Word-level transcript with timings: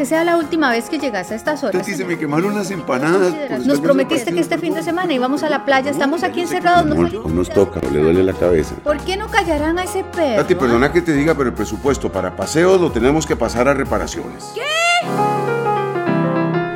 que 0.00 0.06
sea 0.06 0.24
la 0.24 0.38
última 0.38 0.70
vez 0.70 0.88
que 0.88 0.98
llegas 0.98 1.30
a 1.30 1.34
estas 1.34 1.62
horas. 1.62 1.82
Tati, 1.82 1.94
se 1.94 2.06
me 2.06 2.16
quemaron 2.16 2.52
unas 2.52 2.70
empanadas. 2.70 3.34
estar 3.34 3.60
Nos 3.66 3.80
prometiste 3.80 4.32
que 4.32 4.40
este 4.40 4.56
fin 4.56 4.72
de 4.72 4.82
semana 4.82 5.12
íbamos 5.12 5.42
a 5.42 5.50
la 5.50 5.66
playa. 5.66 5.90
Estamos 5.90 6.22
aquí 6.22 6.40
encerrados. 6.40 6.86
No 6.86 7.28
nos 7.28 7.50
toca, 7.50 7.80
le 7.92 8.00
duele 8.00 8.22
la 8.22 8.32
cabeza. 8.32 8.76
¿Por 8.76 8.96
qué 9.04 9.18
no 9.18 9.28
callarán 9.28 9.78
a 9.78 9.84
ese 9.84 10.02
perro? 10.02 10.40
Tati, 10.40 10.54
perdona 10.54 10.90
que 10.90 11.02
te 11.02 11.12
diga, 11.12 11.34
pero 11.34 11.50
el 11.50 11.54
presupuesto 11.54 12.10
para 12.10 12.34
paseos 12.34 12.80
lo 12.80 12.90
tenemos 12.90 13.26
que 13.26 13.36
pasar 13.36 13.68
a 13.68 13.74
reparaciones. 13.74 14.54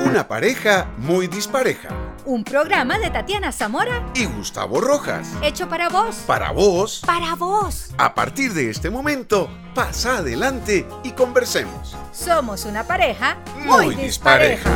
Una 0.05 0.29
pareja 0.29 0.89
muy 0.99 1.27
dispareja. 1.27 2.04
Un 2.27 2.43
programa 2.43 2.99
de 2.99 3.11
Tatiana 3.11 3.53
Zamora 3.53 4.03
Y 4.15 4.25
Gustavo 4.25 4.81
Rojas. 4.81 5.29
hecho 5.43 5.69
para 5.69 5.91
vos. 5.91 6.17
Para 6.27 6.53
vos, 6.53 7.03
Para 7.05 7.35
vos. 7.35 7.91
a 7.99 8.15
partir 8.15 8.55
de 8.55 8.71
este 8.71 8.89
momento, 8.89 9.51
pasa 9.75 10.19
adelante 10.19 10.87
y 11.03 11.11
conversemos. 11.11 11.95
Somos 12.13 12.65
una 12.65 12.85
pareja 12.85 13.37
Muy 13.67 13.95
dispareja. 13.95 14.71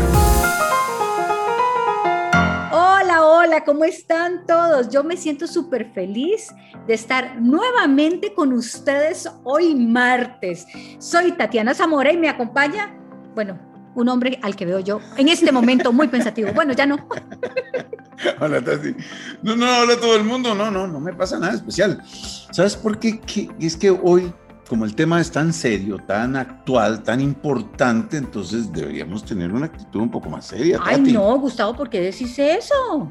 Hola, 2.71 3.25
hola, 3.25 3.65
¿cómo 3.65 3.85
están 3.85 4.45
todos? 4.47 4.91
Yo 4.91 5.03
me 5.03 5.17
siento 5.17 5.47
súper 5.47 5.91
feliz 5.95 6.49
de 6.87 6.93
estar 6.95 7.41
nuevamente 7.41 8.35
con 8.35 8.53
ustedes 8.53 9.27
hoy 9.45 9.75
martes. 9.75 10.67
Soy 10.99 11.33
Tatiana 11.33 11.75
Zamora 11.75 12.13
y 12.13 12.19
me 12.19 12.29
acompaña, 12.29 12.95
bueno, 13.35 13.59
un 14.01 14.09
hombre 14.09 14.39
al 14.43 14.55
que 14.57 14.65
veo 14.65 14.81
yo 14.81 15.01
en 15.17 15.29
este 15.29 15.51
momento 15.53 15.93
muy 15.93 16.09
pensativo. 16.09 16.51
Bueno, 16.55 16.73
ya 16.73 16.87
no. 16.87 16.97
Hola, 18.41 18.61
Tati. 18.63 18.95
No, 19.43 19.55
no, 19.57 19.81
hola 19.81 19.95
a 19.95 19.97
todo 20.01 20.17
el 20.17 20.25
mundo. 20.25 20.55
No, 20.55 20.71
no, 20.71 20.87
no 20.87 21.01
me 21.01 21.13
pasa 21.13 21.39
nada 21.39 21.55
especial. 21.55 22.03
¿Sabes 22.51 22.77
por 22.77 22.99
qué? 22.99 23.21
Que- 23.21 23.49
es 23.61 23.77
que 23.77 23.91
hoy, 23.91 24.33
como 24.69 24.85
el 24.85 24.95
tema 24.95 25.21
es 25.21 25.31
tan 25.31 25.53
serio, 25.53 25.99
tan 26.07 26.37
actual, 26.37 27.03
tan 27.03 27.21
importante, 27.21 28.17
entonces 28.17 28.73
deberíamos 28.73 29.25
tener 29.25 29.53
una 29.53 29.67
actitud 29.67 30.01
un 30.01 30.11
poco 30.11 30.29
más 30.31 30.47
seria, 30.47 30.79
Ay, 30.83 30.97
Tati. 30.99 31.13
no, 31.13 31.39
Gustavo, 31.39 31.75
¿por 31.77 31.89
qué 31.91 32.01
decís 32.01 32.37
eso? 32.39 33.09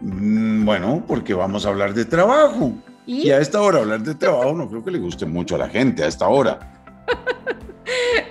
Mm, 0.00 0.64
Bueno, 0.64 1.04
porque 1.06 1.34
vamos 1.34 1.64
a 1.66 1.68
hablar 1.68 1.92
de 1.94 2.04
trabajo. 2.04 2.72
Y 3.06 3.28
Y 3.28 3.30
a 3.30 3.38
esta 3.38 3.60
hora 3.60 3.78
hablar 3.78 4.02
de 4.02 4.14
trabajo 4.14 4.52
no 4.54 4.68
creo 4.68 4.82
que 4.84 4.90
le 4.90 4.98
guste 4.98 5.26
mucho 5.26 5.54
a 5.54 5.58
la 5.58 5.68
gente 5.68 6.02
a 6.02 6.06
esta 6.08 6.26
hora. 6.28 6.58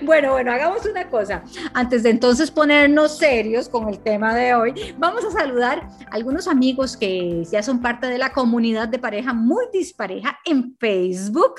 Bueno, 0.06 0.30
bueno, 0.30 0.52
hagamos 0.52 0.86
una 0.86 1.10
cosa. 1.10 1.42
Antes 1.74 2.04
de 2.04 2.10
entonces 2.10 2.52
ponernos 2.52 3.18
serios 3.18 3.68
con 3.68 3.88
el 3.88 3.98
tema 3.98 4.36
de 4.36 4.54
hoy, 4.54 4.94
vamos 4.98 5.24
a 5.24 5.32
saludar 5.32 5.80
a 5.80 6.14
algunos 6.14 6.46
amigos 6.46 6.96
que 6.96 7.44
ya 7.50 7.60
son 7.60 7.82
parte 7.82 8.06
de 8.06 8.16
la 8.16 8.32
comunidad 8.32 8.86
de 8.86 9.00
pareja 9.00 9.32
muy 9.32 9.64
dispareja 9.72 10.38
en 10.44 10.76
Facebook. 10.78 11.54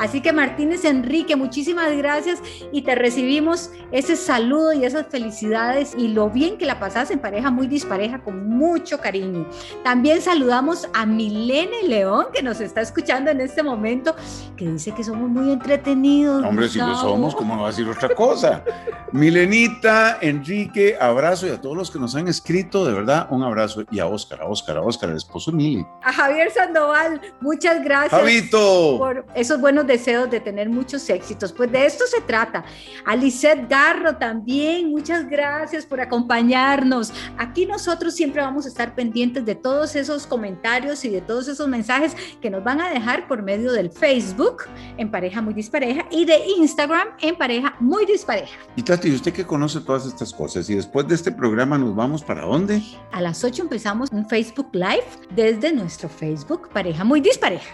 Así 0.00 0.20
que 0.20 0.32
Martínez 0.32 0.84
Enrique, 0.84 1.36
muchísimas 1.36 1.96
gracias 1.96 2.42
y 2.72 2.82
te 2.82 2.96
recibimos 2.96 3.70
ese 3.92 4.16
saludo 4.16 4.72
y 4.72 4.84
esas 4.84 5.06
felicidades 5.06 5.94
y 5.96 6.08
lo 6.08 6.28
bien 6.28 6.58
que 6.58 6.66
la 6.66 6.80
pasas 6.80 7.12
en 7.12 7.20
pareja 7.20 7.52
muy 7.52 7.68
dispareja 7.68 8.20
con 8.24 8.48
mucho 8.48 8.98
cariño. 8.98 9.46
También 9.84 10.22
saludamos 10.22 10.88
a 10.92 11.06
Milene 11.06 11.84
León 11.84 12.26
que 12.34 12.42
nos 12.42 12.60
está 12.60 12.80
escuchando 12.80 13.30
en 13.30 13.40
este 13.40 13.62
momento, 13.62 14.16
que 14.56 14.68
dice 14.68 14.92
que 14.92 15.04
somos 15.04 15.30
muy 15.30 15.52
entretenidos. 15.52 16.44
Hombre, 16.44 16.68
si 16.68 16.80
lo 16.80 16.96
somos, 16.96 17.36
¿cómo 17.36 17.54
no 17.54 17.62
va 17.62 17.68
a 17.68 17.70
decir 17.70 17.91
otra 17.92 18.14
cosa? 18.14 18.64
Milenita, 19.12 20.18
Enrique, 20.20 20.96
abrazo 20.98 21.46
y 21.46 21.50
a 21.50 21.60
todos 21.60 21.76
los 21.76 21.90
que 21.90 21.98
nos 21.98 22.14
han 22.14 22.28
escrito, 22.28 22.84
de 22.84 22.92
verdad, 22.92 23.26
un 23.30 23.42
abrazo. 23.42 23.84
Y 23.90 23.98
a 23.98 24.06
Óscar, 24.06 24.40
a 24.40 24.46
Óscar, 24.46 24.78
a 24.78 24.80
Óscar, 24.82 25.10
el 25.10 25.16
esposo 25.16 25.50
de 25.50 25.56
Mili. 25.58 25.86
A 26.02 26.12
Javier 26.12 26.50
Sandoval, 26.50 27.20
muchas 27.40 27.82
gracias 27.84 28.20
Javito. 28.20 28.96
por 28.98 29.26
esos 29.34 29.60
buenos 29.60 29.86
deseos 29.86 30.30
de 30.30 30.40
tener 30.40 30.68
muchos 30.68 31.08
éxitos. 31.10 31.52
Pues 31.52 31.70
de 31.70 31.86
esto 31.86 32.04
se 32.06 32.20
trata. 32.22 32.64
A 33.04 33.14
Lisette 33.14 33.68
Garro 33.68 34.16
también, 34.16 34.90
muchas 34.90 35.28
gracias 35.28 35.84
por 35.84 36.00
acompañarnos. 36.00 37.12
Aquí 37.38 37.66
nosotros 37.66 38.14
siempre 38.14 38.40
vamos 38.40 38.64
a 38.66 38.68
estar 38.68 38.94
pendientes 38.94 39.44
de 39.44 39.54
todos 39.54 39.94
esos 39.96 40.26
comentarios 40.26 41.04
y 41.04 41.10
de 41.10 41.20
todos 41.20 41.48
esos 41.48 41.68
mensajes 41.68 42.16
que 42.40 42.50
nos 42.50 42.64
van 42.64 42.80
a 42.80 42.90
dejar 42.90 43.28
por 43.28 43.42
medio 43.42 43.72
del 43.72 43.90
Facebook 43.90 44.64
en 44.96 45.10
Pareja 45.10 45.42
Muy 45.42 45.54
Dispareja 45.54 46.06
y 46.10 46.24
de 46.24 46.38
Instagram 46.58 47.08
en 47.20 47.36
Pareja 47.36 47.76
Muy 47.82 48.06
Dispareja. 48.06 48.56
Y 48.76 48.82
Tati, 48.82 49.12
¿usted 49.12 49.32
que 49.32 49.44
conoce 49.44 49.80
todas 49.80 50.06
estas 50.06 50.32
cosas? 50.32 50.70
Y 50.70 50.76
después 50.76 51.08
de 51.08 51.16
este 51.16 51.32
programa 51.32 51.76
nos 51.76 51.94
vamos 51.96 52.22
para 52.22 52.42
dónde? 52.42 52.80
A 53.10 53.20
las 53.20 53.42
8 53.42 53.62
empezamos 53.62 54.08
un 54.12 54.28
Facebook 54.28 54.68
Live 54.72 55.04
desde 55.34 55.72
nuestro 55.72 56.08
Facebook 56.08 56.68
Pareja 56.72 57.02
Muy 57.02 57.20
Dispareja. 57.20 57.68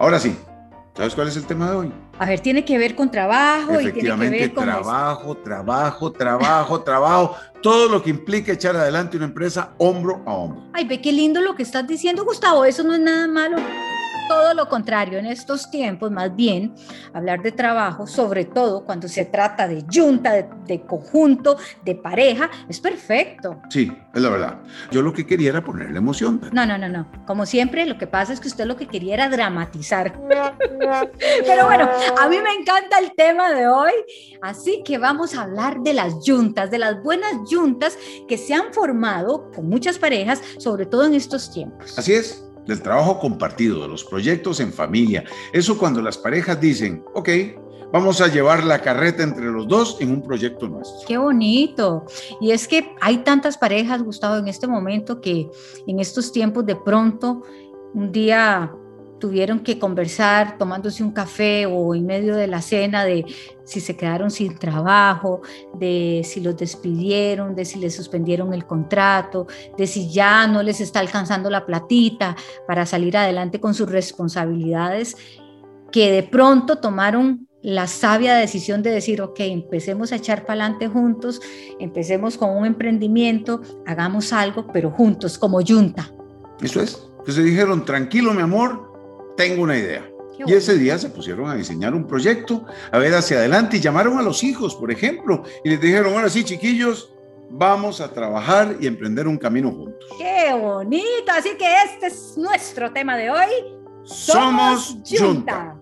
Ahora 0.00 0.18
sí, 0.18 0.36
¿sabes 0.96 1.14
cuál 1.14 1.28
es 1.28 1.36
el 1.36 1.46
tema 1.46 1.70
de 1.70 1.76
hoy? 1.76 1.92
A 2.18 2.26
ver, 2.26 2.40
tiene 2.40 2.64
que 2.64 2.76
ver 2.76 2.96
con 2.96 3.08
trabajo 3.10 3.74
y 3.74 3.76
tiene 3.76 3.82
que 3.84 3.88
Efectivamente, 4.00 4.38
ver 4.38 4.54
con... 4.54 4.64
trabajo, 4.64 5.36
trabajo, 5.36 6.12
trabajo, 6.12 6.80
trabajo, 6.84 7.36
todo 7.62 7.88
lo 7.88 8.02
que 8.02 8.10
implica 8.10 8.52
echar 8.52 8.74
adelante 8.74 9.16
una 9.16 9.26
empresa 9.26 9.74
hombro 9.78 10.22
a 10.26 10.34
hombro. 10.34 10.62
Ay, 10.72 10.88
ve 10.88 11.00
qué 11.00 11.12
lindo 11.12 11.40
lo 11.40 11.54
que 11.54 11.62
estás 11.62 11.86
diciendo, 11.86 12.24
Gustavo, 12.24 12.64
eso 12.64 12.82
no 12.82 12.94
es 12.94 13.00
nada 13.00 13.28
malo. 13.28 13.56
Todo 14.28 14.54
lo 14.54 14.68
contrario, 14.68 15.18
en 15.18 15.26
estos 15.26 15.70
tiempos, 15.70 16.10
más 16.10 16.34
bien, 16.34 16.74
hablar 17.12 17.42
de 17.42 17.52
trabajo, 17.52 18.06
sobre 18.06 18.44
todo 18.44 18.84
cuando 18.84 19.08
se 19.08 19.24
trata 19.24 19.68
de 19.68 19.84
junta, 19.92 20.32
de, 20.32 20.46
de 20.66 20.82
conjunto, 20.82 21.56
de 21.84 21.94
pareja, 21.94 22.50
es 22.68 22.80
perfecto. 22.80 23.60
Sí, 23.70 23.92
es 24.14 24.22
la 24.22 24.30
verdad. 24.30 24.58
Yo 24.90 25.02
lo 25.02 25.12
que 25.12 25.26
quería 25.26 25.50
era 25.50 25.62
ponerle 25.62 25.98
emoción. 25.98 26.40
No, 26.52 26.66
no, 26.66 26.76
no, 26.76 26.88
no. 26.88 27.06
Como 27.26 27.46
siempre, 27.46 27.86
lo 27.86 27.98
que 27.98 28.06
pasa 28.06 28.32
es 28.32 28.40
que 28.40 28.48
usted 28.48 28.64
lo 28.66 28.76
que 28.76 28.86
quería 28.86 29.14
era 29.14 29.28
dramatizar. 29.28 30.12
Pero 31.46 31.66
bueno, 31.66 31.88
a 32.20 32.28
mí 32.28 32.36
me 32.40 32.52
encanta 32.52 32.98
el 32.98 33.12
tema 33.14 33.52
de 33.52 33.68
hoy, 33.68 33.92
así 34.42 34.82
que 34.84 34.98
vamos 34.98 35.34
a 35.34 35.42
hablar 35.42 35.80
de 35.80 35.94
las 35.94 36.14
juntas, 36.24 36.70
de 36.70 36.78
las 36.78 37.02
buenas 37.02 37.32
juntas 37.48 37.98
que 38.28 38.38
se 38.38 38.54
han 38.54 38.72
formado 38.72 39.50
con 39.54 39.68
muchas 39.68 39.98
parejas, 39.98 40.42
sobre 40.58 40.86
todo 40.86 41.04
en 41.06 41.14
estos 41.14 41.50
tiempos. 41.52 41.98
Así 41.98 42.12
es, 42.12 42.45
del 42.66 42.82
trabajo 42.82 43.18
compartido, 43.18 43.82
de 43.82 43.88
los 43.88 44.04
proyectos 44.04 44.60
en 44.60 44.72
familia. 44.72 45.24
Eso 45.52 45.78
cuando 45.78 46.02
las 46.02 46.18
parejas 46.18 46.60
dicen, 46.60 47.04
ok, 47.14 47.28
vamos 47.92 48.20
a 48.20 48.28
llevar 48.28 48.64
la 48.64 48.80
carreta 48.80 49.22
entre 49.22 49.46
los 49.46 49.66
dos 49.68 49.98
en 50.00 50.10
un 50.10 50.22
proyecto 50.22 50.68
nuestro. 50.68 51.06
Qué 51.06 51.18
bonito. 51.18 52.04
Y 52.40 52.50
es 52.50 52.66
que 52.68 52.94
hay 53.00 53.18
tantas 53.18 53.56
parejas, 53.56 54.02
Gustavo, 54.02 54.36
en 54.36 54.48
este 54.48 54.66
momento 54.66 55.20
que 55.20 55.48
en 55.86 56.00
estos 56.00 56.32
tiempos 56.32 56.66
de 56.66 56.76
pronto 56.76 57.42
un 57.94 58.12
día 58.12 58.72
tuvieron 59.18 59.60
que 59.60 59.78
conversar 59.78 60.58
tomándose 60.58 61.02
un 61.02 61.12
café 61.12 61.66
o 61.66 61.94
en 61.94 62.06
medio 62.06 62.36
de 62.36 62.46
la 62.46 62.60
cena 62.60 63.04
de 63.04 63.24
si 63.64 63.80
se 63.80 63.96
quedaron 63.96 64.30
sin 64.30 64.56
trabajo, 64.58 65.42
de 65.74 66.22
si 66.24 66.40
los 66.40 66.56
despidieron, 66.56 67.54
de 67.54 67.64
si 67.64 67.78
les 67.78 67.94
suspendieron 67.94 68.54
el 68.54 68.66
contrato, 68.66 69.46
de 69.76 69.86
si 69.86 70.10
ya 70.10 70.46
no 70.46 70.62
les 70.62 70.80
está 70.80 71.00
alcanzando 71.00 71.50
la 71.50 71.66
platita 71.66 72.36
para 72.66 72.86
salir 72.86 73.16
adelante 73.16 73.60
con 73.60 73.74
sus 73.74 73.90
responsabilidades, 73.90 75.16
que 75.90 76.10
de 76.10 76.22
pronto 76.22 76.78
tomaron 76.78 77.48
la 77.62 77.88
sabia 77.88 78.36
decisión 78.36 78.82
de 78.82 78.90
decir, 78.90 79.20
ok, 79.20 79.40
empecemos 79.40 80.12
a 80.12 80.16
echar 80.16 80.46
para 80.46 80.64
adelante 80.64 80.86
juntos, 80.86 81.40
empecemos 81.80 82.38
con 82.38 82.50
un 82.50 82.64
emprendimiento, 82.64 83.60
hagamos 83.86 84.32
algo, 84.32 84.68
pero 84.72 84.92
juntos, 84.92 85.36
como 85.36 85.60
yunta. 85.60 86.12
Eso 86.60 86.80
es, 86.80 87.10
se 87.26 87.42
dijeron, 87.42 87.84
tranquilo 87.84 88.32
mi 88.32 88.42
amor, 88.42 88.85
tengo 89.36 89.62
una 89.62 89.76
idea. 89.76 90.10
Y 90.44 90.52
ese 90.52 90.76
día 90.76 90.98
se 90.98 91.08
pusieron 91.08 91.48
a 91.48 91.54
diseñar 91.54 91.94
un 91.94 92.06
proyecto, 92.06 92.66
a 92.92 92.98
ver 92.98 93.14
hacia 93.14 93.38
adelante 93.38 93.78
y 93.78 93.80
llamaron 93.80 94.18
a 94.18 94.22
los 94.22 94.44
hijos, 94.44 94.74
por 94.74 94.90
ejemplo, 94.90 95.42
y 95.64 95.70
les 95.70 95.80
dijeron, 95.80 96.12
ahora 96.14 96.28
sí, 96.28 96.44
chiquillos, 96.44 97.10
vamos 97.48 98.00
a 98.00 98.12
trabajar 98.12 98.76
y 98.78 98.86
emprender 98.86 99.26
un 99.26 99.38
camino 99.38 99.70
juntos. 99.70 100.06
Qué 100.18 100.52
bonito, 100.52 101.32
así 101.32 101.56
que 101.56 101.66
este 101.84 102.08
es 102.08 102.34
nuestro 102.36 102.92
tema 102.92 103.16
de 103.16 103.30
hoy. 103.30 103.48
Somos 104.04 104.98
Junta. 105.18 105.76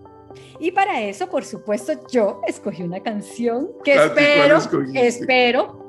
Y 0.59 0.71
para 0.71 1.01
eso, 1.01 1.29
por 1.29 1.43
supuesto, 1.43 1.93
yo 2.09 2.41
escogí 2.47 2.81
una 2.83 3.01
canción 3.01 3.69
que 3.83 3.95
Tati, 3.95 4.15
¿cuál 4.15 4.51
espero, 4.51 4.93
espero, 4.93 5.85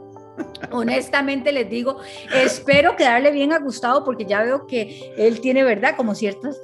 honestamente 0.72 1.52
les 1.52 1.70
digo, 1.70 1.98
espero 2.34 2.96
quedarle 2.96 3.30
bien 3.30 3.52
a 3.52 3.58
Gustavo 3.60 4.04
porque 4.04 4.24
ya 4.24 4.42
veo 4.42 4.66
que 4.66 5.12
él 5.16 5.40
tiene, 5.40 5.62
¿verdad? 5.62 5.94
Como 5.96 6.14
ciertas 6.14 6.60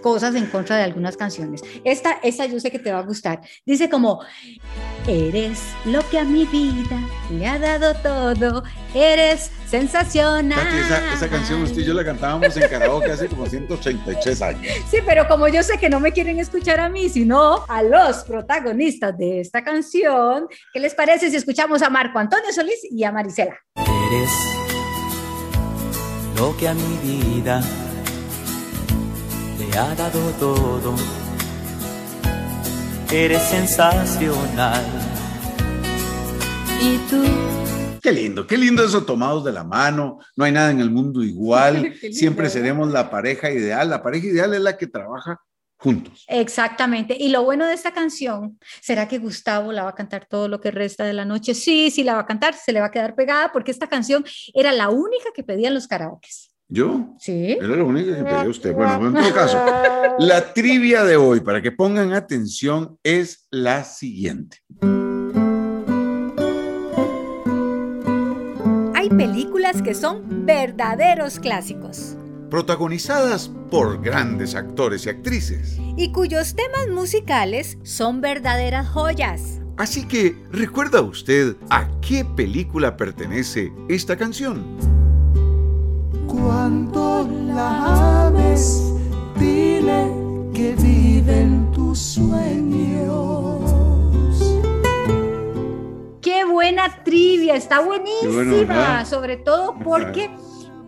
cosas 0.00 0.34
en 0.34 0.46
contra 0.46 0.76
de 0.76 0.84
algunas 0.84 1.16
canciones. 1.16 1.62
Esta, 1.84 2.18
esta 2.22 2.46
yo 2.46 2.60
sé 2.60 2.70
que 2.70 2.78
te 2.78 2.92
va 2.92 3.00
a 3.00 3.02
gustar. 3.02 3.40
Dice 3.66 3.88
como, 3.88 4.20
eres 5.06 5.60
lo 5.84 6.08
que 6.08 6.18
a 6.18 6.24
mi 6.24 6.44
vida 6.46 6.98
le 7.30 7.46
ha 7.46 7.58
dado 7.58 7.94
todo, 7.94 8.62
eres 8.94 9.50
sensacional. 9.66 10.66
Esa, 10.78 11.14
esa 11.14 11.28
canción 11.28 11.62
usted 11.62 11.80
y 11.80 11.84
yo 11.84 11.94
la 11.94 12.04
cantábamos 12.04 12.56
en 12.56 12.68
karaoke 12.68 13.10
hace 13.10 13.28
como 13.28 13.46
183 13.46 14.42
años. 14.42 14.72
Sí, 14.90 14.98
pero 15.06 15.26
como 15.28 15.48
yo 15.48 15.62
sé 15.62 15.78
que 15.78 15.88
no 15.88 16.00
me 16.00 16.12
quieren 16.12 16.38
escuchar 16.38 16.80
a 16.80 16.88
mí, 16.88 17.08
sino 17.08 17.64
a 17.68 17.82
los 17.82 18.24
protagonistas 18.24 19.16
de 19.16 19.40
esta 19.40 19.64
canción, 19.64 20.46
¿qué 20.72 20.80
les 20.80 20.94
parece 20.94 21.30
si 21.30 21.36
escuchamos 21.36 21.82
a 21.82 21.90
Marco 21.90 22.18
Antonio 22.18 22.52
Solís 22.52 22.80
y 22.90 23.04
a 23.04 23.12
Marisela? 23.12 23.56
Eres 23.76 24.30
lo 26.36 26.56
que 26.56 26.68
a 26.68 26.74
mi 26.74 26.96
vida 27.02 27.62
ha 29.78 29.94
dado 29.94 30.30
todo. 30.38 30.94
Eres 33.10 33.42
sensacional 33.42 34.84
¿Y 36.80 36.96
tú? 37.08 37.22
Qué 38.02 38.10
lindo, 38.10 38.46
qué 38.46 38.58
lindo 38.58 38.84
eso 38.84 39.04
tomados 39.04 39.44
de 39.44 39.52
la 39.52 39.62
mano. 39.62 40.18
No 40.34 40.44
hay 40.44 40.50
nada 40.50 40.72
en 40.72 40.80
el 40.80 40.90
mundo 40.90 41.22
igual. 41.22 41.94
Siempre 42.12 42.50
seremos 42.50 42.90
la 42.90 43.08
pareja 43.08 43.50
ideal. 43.50 43.88
La 43.88 44.02
pareja 44.02 44.26
ideal 44.26 44.52
es 44.54 44.60
la 44.60 44.76
que 44.76 44.88
trabaja 44.88 45.40
juntos. 45.76 46.24
Exactamente. 46.26 47.16
Y 47.16 47.28
lo 47.28 47.44
bueno 47.44 47.66
de 47.66 47.74
esta 47.74 47.92
canción, 47.92 48.58
¿será 48.80 49.06
que 49.06 49.18
Gustavo 49.18 49.70
la 49.70 49.84
va 49.84 49.90
a 49.90 49.94
cantar 49.94 50.26
todo 50.26 50.48
lo 50.48 50.60
que 50.60 50.72
resta 50.72 51.04
de 51.04 51.12
la 51.12 51.24
noche? 51.24 51.54
Sí, 51.54 51.90
sí 51.90 52.02
la 52.02 52.14
va 52.14 52.20
a 52.20 52.26
cantar, 52.26 52.54
se 52.54 52.72
le 52.72 52.80
va 52.80 52.86
a 52.86 52.90
quedar 52.90 53.14
pegada 53.14 53.52
porque 53.52 53.70
esta 53.70 53.88
canción 53.88 54.24
era 54.54 54.72
la 54.72 54.88
única 54.88 55.30
que 55.34 55.44
pedían 55.44 55.74
los 55.74 55.86
karaokes. 55.86 56.51
Yo 56.74 57.14
Sí. 57.18 57.58
era 57.60 57.76
la 57.76 57.84
única 57.84 58.16
que 58.16 58.24
pedía 58.24 58.48
usted. 58.48 58.72
Bueno, 58.74 59.08
en 59.08 59.12
todo 59.14 59.34
caso, 59.34 59.58
la 60.18 60.54
trivia 60.54 61.04
de 61.04 61.16
hoy, 61.16 61.40
para 61.40 61.60
que 61.60 61.70
pongan 61.70 62.14
atención, 62.14 62.98
es 63.02 63.46
la 63.50 63.84
siguiente. 63.84 64.56
Hay 68.94 69.10
películas 69.10 69.82
que 69.82 69.94
son 69.94 70.46
verdaderos 70.46 71.38
clásicos 71.38 72.16
Protagonizadas 72.48 73.50
por 73.70 74.02
grandes 74.02 74.54
actores 74.54 75.04
y 75.04 75.10
actrices. 75.10 75.78
y 75.98 76.10
cuyos 76.12 76.54
temas 76.54 76.88
musicales 76.88 77.76
son 77.82 78.20
verdaderas 78.22 78.88
joyas. 78.88 79.60
Así 79.76 80.06
que, 80.06 80.36
¿recuerda 80.50 81.02
usted 81.02 81.56
a 81.70 81.90
qué 82.00 82.24
película 82.24 82.96
pertenece 82.96 83.72
esta 83.88 84.16
canción? 84.16 84.64
Cuando 86.32 87.28
la 87.46 88.26
ames, 88.28 88.94
dile 89.38 90.10
que 90.54 90.74
viven 90.76 91.70
tus 91.72 91.98
sueños. 91.98 93.60
Qué 96.22 96.46
buena 96.46 97.04
trivia, 97.04 97.54
está 97.54 97.80
buenísima, 97.80 99.04
sobre 99.04 99.36
todo 99.36 99.74
porque 99.84 100.30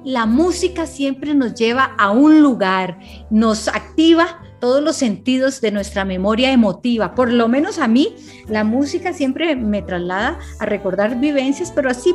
la 0.02 0.25
música 0.25 0.87
siempre 0.87 1.35
nos 1.35 1.55
lleva 1.55 1.94
a 1.99 2.11
un 2.11 2.41
lugar, 2.41 2.99
nos 3.29 3.69
activa 3.69 4.41
todos 4.61 4.82
los 4.82 4.96
sentidos 4.96 5.61
de 5.61 5.73
nuestra 5.73 6.06
memoria 6.06 6.52
emotiva. 6.52 7.14
Por 7.14 7.31
lo 7.31 7.49
menos 7.49 7.79
a 7.79 7.87
mí, 7.87 8.17
la 8.49 8.64
música 8.64 9.12
siempre 9.12 9.56
me 9.56 9.82
traslada 9.82 10.38
a 10.58 10.64
recordar 10.64 11.20
vivencias, 11.20 11.70
pero 11.70 11.91
así 11.91 12.14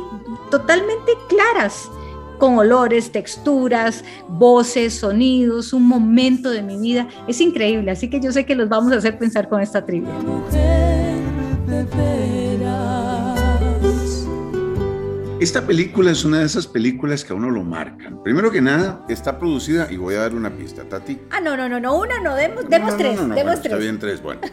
totalmente 0.50 1.12
claras, 1.28 1.88
con 2.40 2.58
olores, 2.58 3.12
texturas, 3.12 4.02
voces, 4.26 4.94
sonidos, 4.94 5.72
un 5.72 5.86
momento 5.86 6.50
de 6.50 6.62
mi 6.62 6.76
vida. 6.76 7.06
Es 7.28 7.40
increíble, 7.40 7.92
así 7.92 8.10
que 8.10 8.18
yo 8.20 8.32
sé 8.32 8.44
que 8.44 8.56
los 8.56 8.68
vamos 8.68 8.92
a 8.92 8.96
hacer 8.96 9.16
pensar 9.18 9.48
con 9.48 9.60
esta 9.60 9.86
trivia. 9.86 10.10
Esta 15.40 15.66
película 15.66 16.10
es 16.10 16.24
una 16.24 16.40
de 16.40 16.46
esas 16.46 16.66
películas 16.66 17.24
que 17.24 17.32
a 17.32 17.36
uno 17.36 17.50
lo 17.50 17.62
marcan. 17.62 18.22
Primero 18.22 18.50
que 18.50 18.60
nada, 18.60 19.04
está 19.08 19.38
producida, 19.38 19.90
y 19.90 19.96
voy 19.96 20.14
a 20.14 20.20
dar 20.20 20.34
una 20.34 20.50
pista, 20.50 20.84
Tati. 20.84 21.18
Ah, 21.30 21.40
no, 21.40 21.56
no, 21.56 21.68
no, 21.68 21.80
no, 21.80 21.98
una 21.98 22.20
no, 22.20 22.34
demos, 22.34 22.68
demos 22.68 22.90
No, 22.90 22.92
no, 22.92 22.96
tres, 22.98 23.16
no, 23.16 23.26
no, 23.28 23.34
demos 23.34 23.44
bueno, 23.44 23.62
tres. 23.62 23.72
Está 23.72 23.76
bien, 23.76 23.98
tres, 23.98 24.22
bueno. 24.22 24.40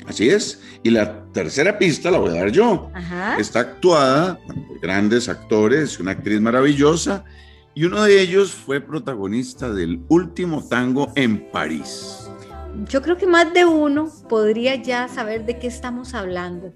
Así 0.06 0.28
es. 0.28 0.62
Y 0.82 0.90
la 0.90 1.24
tercera 1.32 1.78
pista 1.78 2.10
la 2.10 2.18
voy 2.18 2.28
a 2.30 2.40
dar 2.40 2.50
yo. 2.50 2.90
Ajá. 2.94 3.36
Está 3.38 3.60
actuada 3.60 4.38
por 4.46 4.80
grandes 4.80 5.28
actores, 5.28 5.98
una 5.98 6.12
actriz 6.12 6.40
maravillosa, 6.40 7.24
y 7.74 7.84
uno 7.84 8.02
de 8.02 8.20
ellos 8.20 8.52
fue 8.52 8.80
protagonista 8.80 9.70
del 9.70 10.00
último 10.08 10.66
tango 10.68 11.10
en 11.16 11.50
París. 11.50 12.28
Yo 12.88 13.02
creo 13.02 13.16
que 13.16 13.26
más 13.26 13.52
de 13.54 13.64
uno 13.64 14.10
podría 14.28 14.76
ya 14.76 15.08
saber 15.08 15.46
de 15.46 15.58
qué 15.58 15.68
estamos 15.68 16.14
hablando. 16.14 16.72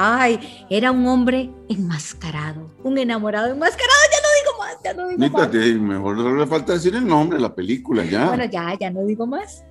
Ay, 0.00 0.66
era 0.70 0.92
un 0.92 1.04
hombre 1.08 1.50
enmascarado, 1.68 2.70
un 2.84 2.98
enamorado 2.98 3.48
enmascarado. 3.48 3.98
Ya 4.12 4.18
no 4.22 4.28
digo 4.38 4.58
más, 4.60 4.76
ya 4.84 4.94
no 4.94 5.08
digo 5.08 5.18
Ni 5.18 5.28
más. 5.28 5.80
Mejor 5.80 6.16
solo 6.16 6.36
le 6.36 6.46
falta 6.46 6.74
decir 6.74 6.94
el 6.94 7.04
nombre 7.04 7.36
de 7.36 7.42
la 7.42 7.52
película 7.52 8.04
ya. 8.04 8.28
Bueno, 8.28 8.44
ya, 8.44 8.78
ya 8.78 8.90
no 8.90 9.04
digo 9.04 9.26
más. 9.26 9.64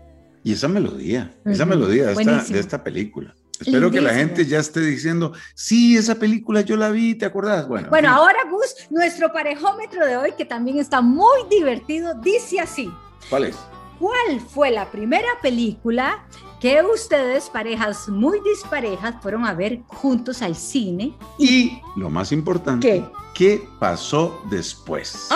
Y 0.44 0.51
esa 0.51 0.68
melodía, 0.68 1.33
esa 1.45 1.65
melodía 1.65 2.07
de 2.07 2.12
esta, 2.12 2.24
buenísimo. 2.24 2.56
de 2.56 2.59
esta 2.59 2.83
película. 2.83 3.35
Espero 3.57 3.89
que 3.89 4.01
la 4.01 4.13
gente 4.13 4.45
ya 4.45 4.59
esté 4.59 4.81
diciendo, 4.81 5.31
sí, 5.56 5.95
esa 5.95 6.15
película 6.15 6.59
yo 6.59 6.75
la 6.75 6.89
vi, 6.89 7.15
¿te 7.15 7.25
acordás? 7.25 7.65
Bueno, 7.65 7.89
Bueno, 7.89 8.09
ahora 8.09 8.39
Gus, 8.51 8.75
nuestro 8.89 9.31
parejómetro 9.31 10.06
de 10.06 10.18
hoy, 10.18 10.33
que 10.38 10.44
también 10.44 10.77
está 10.77 11.00
muy 11.00 11.39
divertido, 11.50 12.13
dice 12.15 12.59
así. 12.59 12.91
¿cuál 13.29 13.45
es? 13.45 13.56
¿Cuál 13.97 14.41
fue 14.41 14.71
la 14.71 14.91
primera 14.91 15.29
película 15.41 16.25
que 16.59 16.81
ustedes, 16.81 17.50
parejas 17.50 18.09
muy 18.09 18.39
disparejas, 18.42 19.15
fueron 19.21 19.45
a 19.45 19.54
ver 19.54 19.81
juntos 19.88 20.42
al 20.42 20.56
cine? 20.56 21.13
Y 21.38 21.80
lo 21.95 22.09
más 22.09 22.31
importante, 22.31 22.88
¿Qué? 22.88 23.06
¿qué 23.33 23.68
pasó 23.80 24.42
después? 24.50 25.30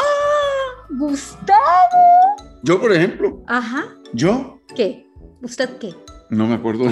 Gustavo. 0.90 1.60
Yo, 2.64 2.80
por 2.82 2.92
ejemplo, 2.94 3.42
Ajá. 3.48 3.86
yo 4.14 4.60
¿Qué? 4.76 5.08
¿Usted 5.42 5.78
qué? 5.78 5.96
no 6.30 6.48
me 6.48 6.56
acuerdo. 6.56 6.86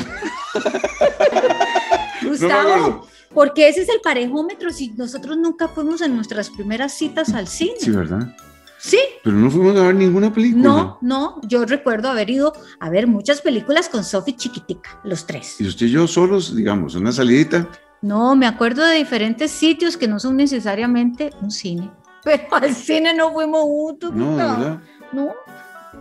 Gustavo. 2.21 2.53
acuerdo. 2.59 3.07
porque 3.33 3.67
ese 3.69 3.81
es 3.83 3.89
el 3.89 4.01
parejómetro 4.01 4.71
si 4.71 4.89
nosotros 4.91 5.37
nunca 5.37 5.67
fuimos 5.67 6.01
en 6.01 6.15
nuestras 6.15 6.49
primeras 6.49 6.93
citas 6.93 7.33
al 7.33 7.47
cine. 7.47 7.75
Sí, 7.79 7.91
¿verdad? 7.91 8.35
¿Sí? 8.79 8.99
Pero 9.23 9.35
no 9.35 9.51
fuimos 9.51 9.75
a 9.77 9.87
ver 9.87 9.95
ninguna 9.95 10.33
película. 10.33 10.63
No, 10.63 10.97
no, 11.01 11.41
yo 11.43 11.65
recuerdo 11.65 12.09
haber 12.09 12.29
ido 12.29 12.53
a 12.79 12.89
ver 12.89 13.07
muchas 13.07 13.41
películas 13.41 13.89
con 13.89 14.03
Sophie 14.03 14.35
Chiquitica, 14.37 15.01
los 15.03 15.25
tres. 15.25 15.59
Y 15.59 15.67
usted 15.67 15.87
y 15.87 15.91
yo 15.91 16.07
solos, 16.07 16.55
digamos, 16.55 16.95
una 16.95 17.11
salidita. 17.11 17.67
No, 18.01 18.35
me 18.35 18.47
acuerdo 18.47 18.85
de 18.85 18.95
diferentes 18.95 19.51
sitios 19.51 19.97
que 19.97 20.07
no 20.07 20.19
son 20.19 20.37
necesariamente 20.37 21.31
un 21.41 21.51
cine. 21.51 21.91
Pero 22.23 22.43
al 22.55 22.73
cine 22.73 23.13
no 23.13 23.33
fuimos 23.33 23.61
juntos. 23.63 24.13
No, 24.13 24.31
no, 24.31 24.37
¿verdad? 24.37 24.79
no. 25.11 25.33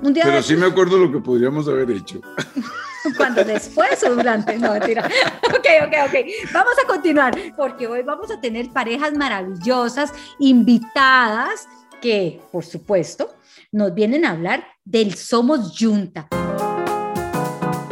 Un 0.01 0.15
día 0.15 0.23
Pero 0.25 0.37
de 0.37 0.43
sí 0.45 0.57
me 0.57 0.67
acuerdo 0.67 0.99
lo 0.99 1.11
que 1.11 1.19
podríamos 1.19 1.67
haber 1.67 1.91
hecho. 1.91 2.21
cuando 3.17 3.43
después 3.45 4.03
o 4.05 4.15
durante. 4.15 4.59
No, 4.59 4.73
mentira. 4.73 5.09
Ok, 5.49 5.67
ok, 5.87 5.95
ok. 6.09 6.53
Vamos 6.53 6.75
a 6.83 6.87
continuar 6.87 7.37
porque 7.57 7.87
hoy 7.87 8.03
vamos 8.03 8.31
a 8.31 8.39
tener 8.39 8.71
parejas 8.71 9.15
maravillosas, 9.15 10.13
invitadas, 10.39 11.67
que 12.01 12.41
por 12.53 12.65
supuesto 12.65 13.35
nos 13.73 13.95
vienen 13.95 14.25
a 14.25 14.31
hablar 14.31 14.65
del 14.85 15.15
Somos 15.15 15.77
Junta. 15.79 16.29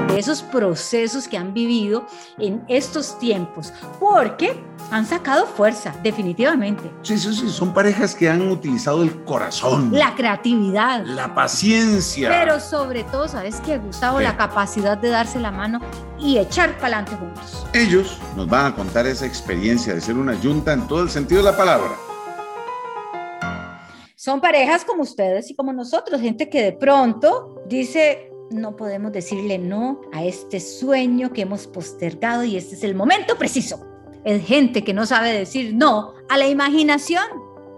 De 0.08 0.20
esos 0.20 0.40
procesos 0.42 1.28
que 1.28 1.36
han 1.36 1.52
vivido 1.52 2.06
en 2.38 2.64
estos 2.68 3.18
tiempos, 3.18 3.72
porque 4.00 4.58
han 4.90 5.04
sacado 5.04 5.46
fuerza, 5.46 5.94
definitivamente. 6.02 6.90
Sí, 7.02 7.18
sí, 7.18 7.34
sí, 7.34 7.50
son 7.50 7.74
parejas 7.74 8.14
que 8.14 8.30
han 8.30 8.40
utilizado 8.48 9.02
el 9.02 9.24
corazón, 9.24 9.90
La 9.92 10.14
creatividad, 10.14 11.04
la 11.04 11.34
paciencia. 11.34 12.30
pero 12.30 12.60
sobre 12.60 13.04
todo, 13.04 13.28
¿sabes 13.28 13.60
qué, 13.60 13.76
Gustavo? 13.78 14.18
¿Qué? 14.18 14.24
La 14.24 14.36
capacidad 14.38 14.96
de 14.96 15.10
darse 15.10 15.38
la 15.40 15.50
mano 15.50 15.80
y 16.18 16.38
echar 16.38 16.78
para 16.78 16.98
adelante 16.98 17.16
juntos. 17.16 17.66
Ellos 17.74 18.18
nos 18.36 18.46
van 18.48 18.66
a 18.72 18.74
contar 18.74 19.06
esa 19.06 19.26
experiencia 19.26 19.92
de 19.94 20.00
ser 20.00 20.16
una 20.16 20.40
yunta 20.40 20.72
en 20.72 20.86
todo 20.86 21.02
el 21.02 21.10
sentido 21.10 21.42
de 21.42 21.50
la 21.50 21.56
palabra. 21.56 21.90
Son 24.26 24.40
parejas 24.40 24.84
como 24.84 25.04
ustedes 25.04 25.48
y 25.52 25.54
como 25.54 25.72
nosotros, 25.72 26.20
gente 26.20 26.50
que 26.50 26.60
de 26.60 26.72
pronto 26.72 27.62
dice, 27.68 28.32
no 28.50 28.74
podemos 28.74 29.12
decirle 29.12 29.56
no 29.56 30.00
a 30.12 30.24
este 30.24 30.58
sueño 30.58 31.32
que 31.32 31.42
hemos 31.42 31.68
postergado 31.68 32.42
y 32.42 32.56
este 32.56 32.74
es 32.74 32.82
el 32.82 32.96
momento 32.96 33.38
preciso. 33.38 33.86
Es 34.24 34.44
gente 34.44 34.82
que 34.82 34.92
no 34.92 35.06
sabe 35.06 35.32
decir 35.32 35.74
no 35.76 36.14
a 36.28 36.38
la 36.38 36.48
imaginación. 36.48 37.22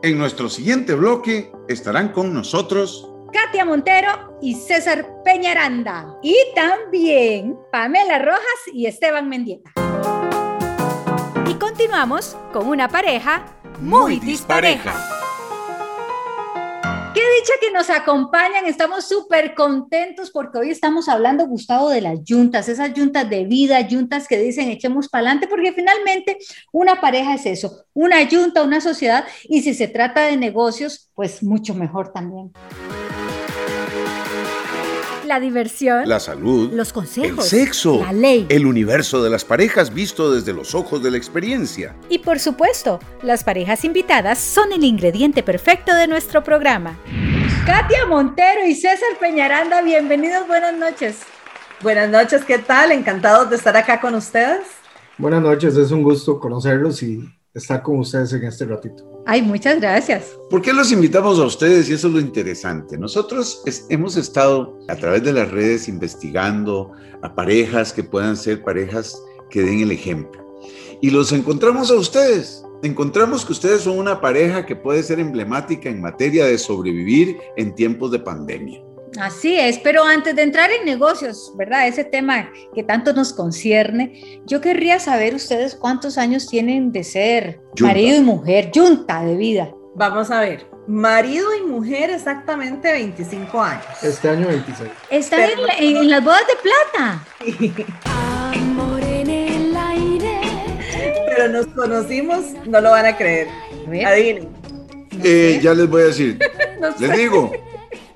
En 0.02 0.16
nuestro 0.16 0.48
siguiente 0.48 0.94
bloque 0.94 1.52
estarán 1.68 2.12
con 2.12 2.32
nosotros 2.32 3.12
Katia 3.30 3.66
Montero 3.66 4.38
y 4.40 4.54
César 4.54 5.06
Peñaranda. 5.22 6.16
Y 6.22 6.34
también 6.54 7.58
Pamela 7.70 8.20
Rojas 8.20 8.72
y 8.72 8.86
Esteban 8.86 9.28
Mendieta. 9.28 9.70
Y 11.46 11.52
continuamos 11.56 12.38
con 12.54 12.68
una 12.68 12.88
pareja 12.88 13.44
muy 13.82 14.18
dispareja. 14.18 15.17
Qué 17.18 17.24
dicha 17.40 17.54
que 17.60 17.72
nos 17.72 17.90
acompañan, 17.90 18.66
estamos 18.66 19.08
súper 19.08 19.56
contentos 19.56 20.30
porque 20.30 20.58
hoy 20.58 20.70
estamos 20.70 21.08
hablando, 21.08 21.48
Gustavo, 21.48 21.90
de 21.90 22.00
las 22.00 22.22
yuntas, 22.22 22.68
esas 22.68 22.94
yuntas 22.94 23.28
de 23.28 23.44
vida, 23.44 23.80
yuntas 23.80 24.28
que 24.28 24.38
dicen 24.38 24.68
echemos 24.68 25.08
para 25.08 25.22
adelante, 25.22 25.48
porque 25.48 25.72
finalmente 25.72 26.38
una 26.70 27.00
pareja 27.00 27.34
es 27.34 27.44
eso, 27.44 27.86
una 27.92 28.22
yunta, 28.22 28.62
una 28.62 28.80
sociedad, 28.80 29.24
y 29.48 29.62
si 29.62 29.74
se 29.74 29.88
trata 29.88 30.26
de 30.26 30.36
negocios, 30.36 31.10
pues 31.16 31.42
mucho 31.42 31.74
mejor 31.74 32.12
también. 32.12 32.52
La 35.28 35.38
diversión, 35.40 36.08
la 36.08 36.18
salud, 36.18 36.72
los 36.72 36.88
el 36.88 36.94
consejos, 36.94 37.46
sexo, 37.46 38.00
la 38.00 38.12
ley 38.12 38.46
el 38.48 38.66
universo 38.66 39.22
de 39.22 39.30
las 39.30 39.44
parejas 39.44 39.92
visto 39.92 40.32
desde 40.32 40.54
los 40.54 40.74
ojos 40.74 41.02
de 41.02 41.10
la 41.10 41.18
experiencia. 41.18 41.94
y 42.08 42.18
por 42.18 42.38
supuesto, 42.38 42.98
las 43.22 43.44
parejas 43.44 43.84
invitadas 43.84 44.38
son 44.38 44.72
el 44.72 44.82
ingrediente 44.82 45.42
perfecto 45.42 45.94
de 45.94 46.06
nuestro 46.06 46.42
programa. 46.42 46.98
Katia 47.66 48.06
Montero 48.06 48.66
y 48.66 48.74
César 48.74 49.18
Peñaranda, 49.20 49.82
bienvenidos, 49.82 50.48
buenas 50.48 50.74
noches. 50.74 51.18
Buenas 51.82 52.08
noches, 52.08 52.44
¿qué 52.44 52.58
tal? 52.58 52.90
Encantados 52.90 53.50
de 53.50 53.56
estar 53.56 53.76
acá 53.76 54.00
con 54.00 54.14
ustedes. 54.14 54.66
Buenas 55.18 55.42
noches, 55.42 55.76
es 55.76 55.90
un 55.90 56.02
gusto 56.02 56.40
conocerlos 56.40 57.02
y 57.02 57.28
estar 57.54 57.82
con 57.82 57.98
ustedes 57.98 58.32
en 58.32 58.44
este 58.44 58.64
ratito. 58.66 59.04
Ay, 59.26 59.42
muchas 59.42 59.80
gracias. 59.80 60.26
¿Por 60.48 60.62
qué 60.62 60.72
los 60.72 60.90
invitamos 60.92 61.38
a 61.38 61.44
ustedes? 61.44 61.88
Y 61.90 61.94
eso 61.94 62.08
es 62.08 62.14
lo 62.14 62.20
interesante. 62.20 62.96
Nosotros 62.96 63.62
es- 63.66 63.84
hemos 63.90 64.16
estado 64.16 64.78
a 64.88 64.96
través 64.96 65.22
de 65.24 65.32
las 65.32 65.50
redes 65.50 65.88
investigando 65.88 66.92
a 67.22 67.34
parejas 67.34 67.92
que 67.92 68.02
puedan 68.04 68.36
ser 68.36 68.62
parejas 68.62 69.20
que 69.50 69.62
den 69.62 69.80
el 69.80 69.90
ejemplo. 69.90 70.44
Y 71.00 71.10
los 71.10 71.32
encontramos 71.32 71.90
a 71.90 71.94
ustedes. 71.94 72.64
Encontramos 72.82 73.44
que 73.44 73.52
ustedes 73.52 73.82
son 73.82 73.98
una 73.98 74.20
pareja 74.20 74.64
que 74.64 74.76
puede 74.76 75.02
ser 75.02 75.18
emblemática 75.18 75.88
en 75.88 76.00
materia 76.00 76.46
de 76.46 76.58
sobrevivir 76.58 77.36
en 77.56 77.74
tiempos 77.74 78.12
de 78.12 78.20
pandemia. 78.20 78.82
Así 79.20 79.58
es, 79.58 79.78
pero 79.78 80.04
antes 80.04 80.36
de 80.36 80.42
entrar 80.42 80.70
en 80.70 80.84
negocios, 80.84 81.52
¿verdad? 81.56 81.88
Ese 81.88 82.04
tema 82.04 82.50
que 82.74 82.82
tanto 82.84 83.12
nos 83.12 83.32
concierne, 83.32 84.40
yo 84.46 84.60
querría 84.60 84.98
saber 85.00 85.34
ustedes 85.34 85.74
cuántos 85.74 86.18
años 86.18 86.46
tienen 86.46 86.92
de 86.92 87.02
ser 87.04 87.60
Yunta. 87.74 87.92
marido 87.94 88.16
y 88.16 88.20
mujer, 88.22 88.70
junta 88.72 89.22
de 89.24 89.36
vida. 89.36 89.70
Vamos 89.96 90.30
a 90.30 90.40
ver, 90.40 90.66
marido 90.86 91.48
y 91.56 91.62
mujer 91.66 92.10
exactamente 92.10 92.92
25 92.92 93.60
años. 93.60 93.84
Este 94.02 94.28
año 94.28 94.46
26. 94.46 94.88
Están 95.10 95.40
en, 95.40 95.48
Pero- 95.50 95.66
la- 95.66 95.74
en- 95.78 95.96
en 95.96 96.10
las 96.10 96.24
bodas 96.24 96.42
de 96.46 96.54
plata. 96.62 97.24
Amor 98.54 99.02
en 99.02 99.28
el 99.30 99.76
aire. 99.76 100.40
Pero 101.28 101.48
nos 101.48 101.66
conocimos, 101.68 102.44
no 102.66 102.80
lo 102.80 102.90
van 102.92 103.06
a 103.06 103.16
creer. 103.16 103.48
A. 104.04 104.14
Eh, 104.16 105.58
ya 105.62 105.74
les 105.74 105.88
voy 105.88 106.02
a 106.02 106.04
decir, 106.06 106.38
No 106.80 106.96
sé. 106.96 107.08
les 107.08 107.16
digo, 107.16 107.50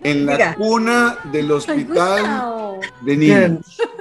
en 0.05 0.27
la 0.27 0.55
cuna 0.55 1.19
del 1.33 1.51
hospital 1.53 2.81
de 3.03 3.17
niños. 3.17 3.79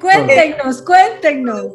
Cuéntenos, 0.00 0.82
cuéntenos. 0.82 1.66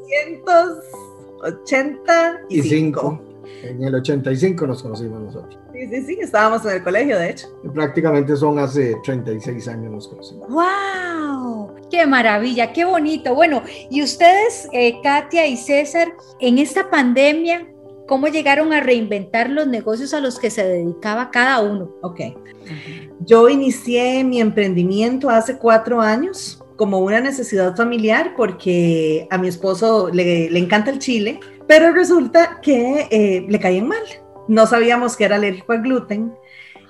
285. 0.46 2.46
Y 2.50 2.62
5. 2.62 3.22
En 3.64 3.84
el 3.84 3.96
85 3.96 4.68
nos 4.68 4.82
conocimos 4.82 5.22
nosotros. 5.22 5.58
Sí, 5.74 5.88
sí, 5.88 6.02
sí, 6.04 6.18
estábamos 6.22 6.64
en 6.66 6.72
el 6.72 6.84
colegio, 6.84 7.18
de 7.18 7.32
hecho. 7.32 7.48
Y 7.64 7.70
prácticamente 7.70 8.36
son 8.36 8.60
hace 8.60 8.98
36 9.04 9.68
años 9.68 9.92
nos 9.92 10.08
conocimos. 10.08 10.48
¡Wow! 10.50 11.76
¡Qué 11.90 12.06
maravilla! 12.08 12.72
¡Qué 12.72 12.86
bonito! 12.86 13.36
Bueno, 13.36 13.64
y 13.90 14.04
ustedes, 14.04 14.70
eh, 14.72 15.00
Katia 15.04 15.46
y 15.48 15.58
César, 15.58 16.14
en 16.40 16.58
esta 16.58 16.90
pandemia, 16.90 17.68
¿cómo 18.10 18.28
llegaron 18.28 18.74
a 18.74 18.80
reinventar 18.80 19.52
los 19.52 19.68
negocios 19.68 20.16
a 20.16 20.20
los 20.20 20.40
que 20.40 20.50
se 20.50 20.68
dedicaba 20.68 21.30
cada 21.30 21.62
uno? 21.62 21.92
Ok. 22.02 22.22
Yo 23.20 23.48
inicié 23.48 24.24
mi 24.24 24.42
emprendimiento 24.42 25.30
hace 25.30 25.60
cuatro 25.60 26.02
años 26.02 26.60
como 26.76 27.00
una 27.00 27.20
necesidad 27.20 27.76
familiar 27.76 28.34
porque 28.36 29.28
a 29.30 29.38
mi 29.38 29.48
esposo 29.48 30.10
le, 30.12 30.50
le 30.50 30.60
encanta 30.60 30.90
el 30.90 30.98
chile, 30.98 31.40
pero 31.68 31.94
resulta 31.94 32.60
que 32.64 33.08
eh, 33.12 33.46
le 33.48 33.60
caían 33.60 33.88
mal. 33.88 34.02
No 34.48 34.66
sabíamos 34.66 35.16
que 35.16 35.26
era 35.26 35.36
alérgico 35.36 35.74
al 35.74 35.84
gluten 35.84 36.34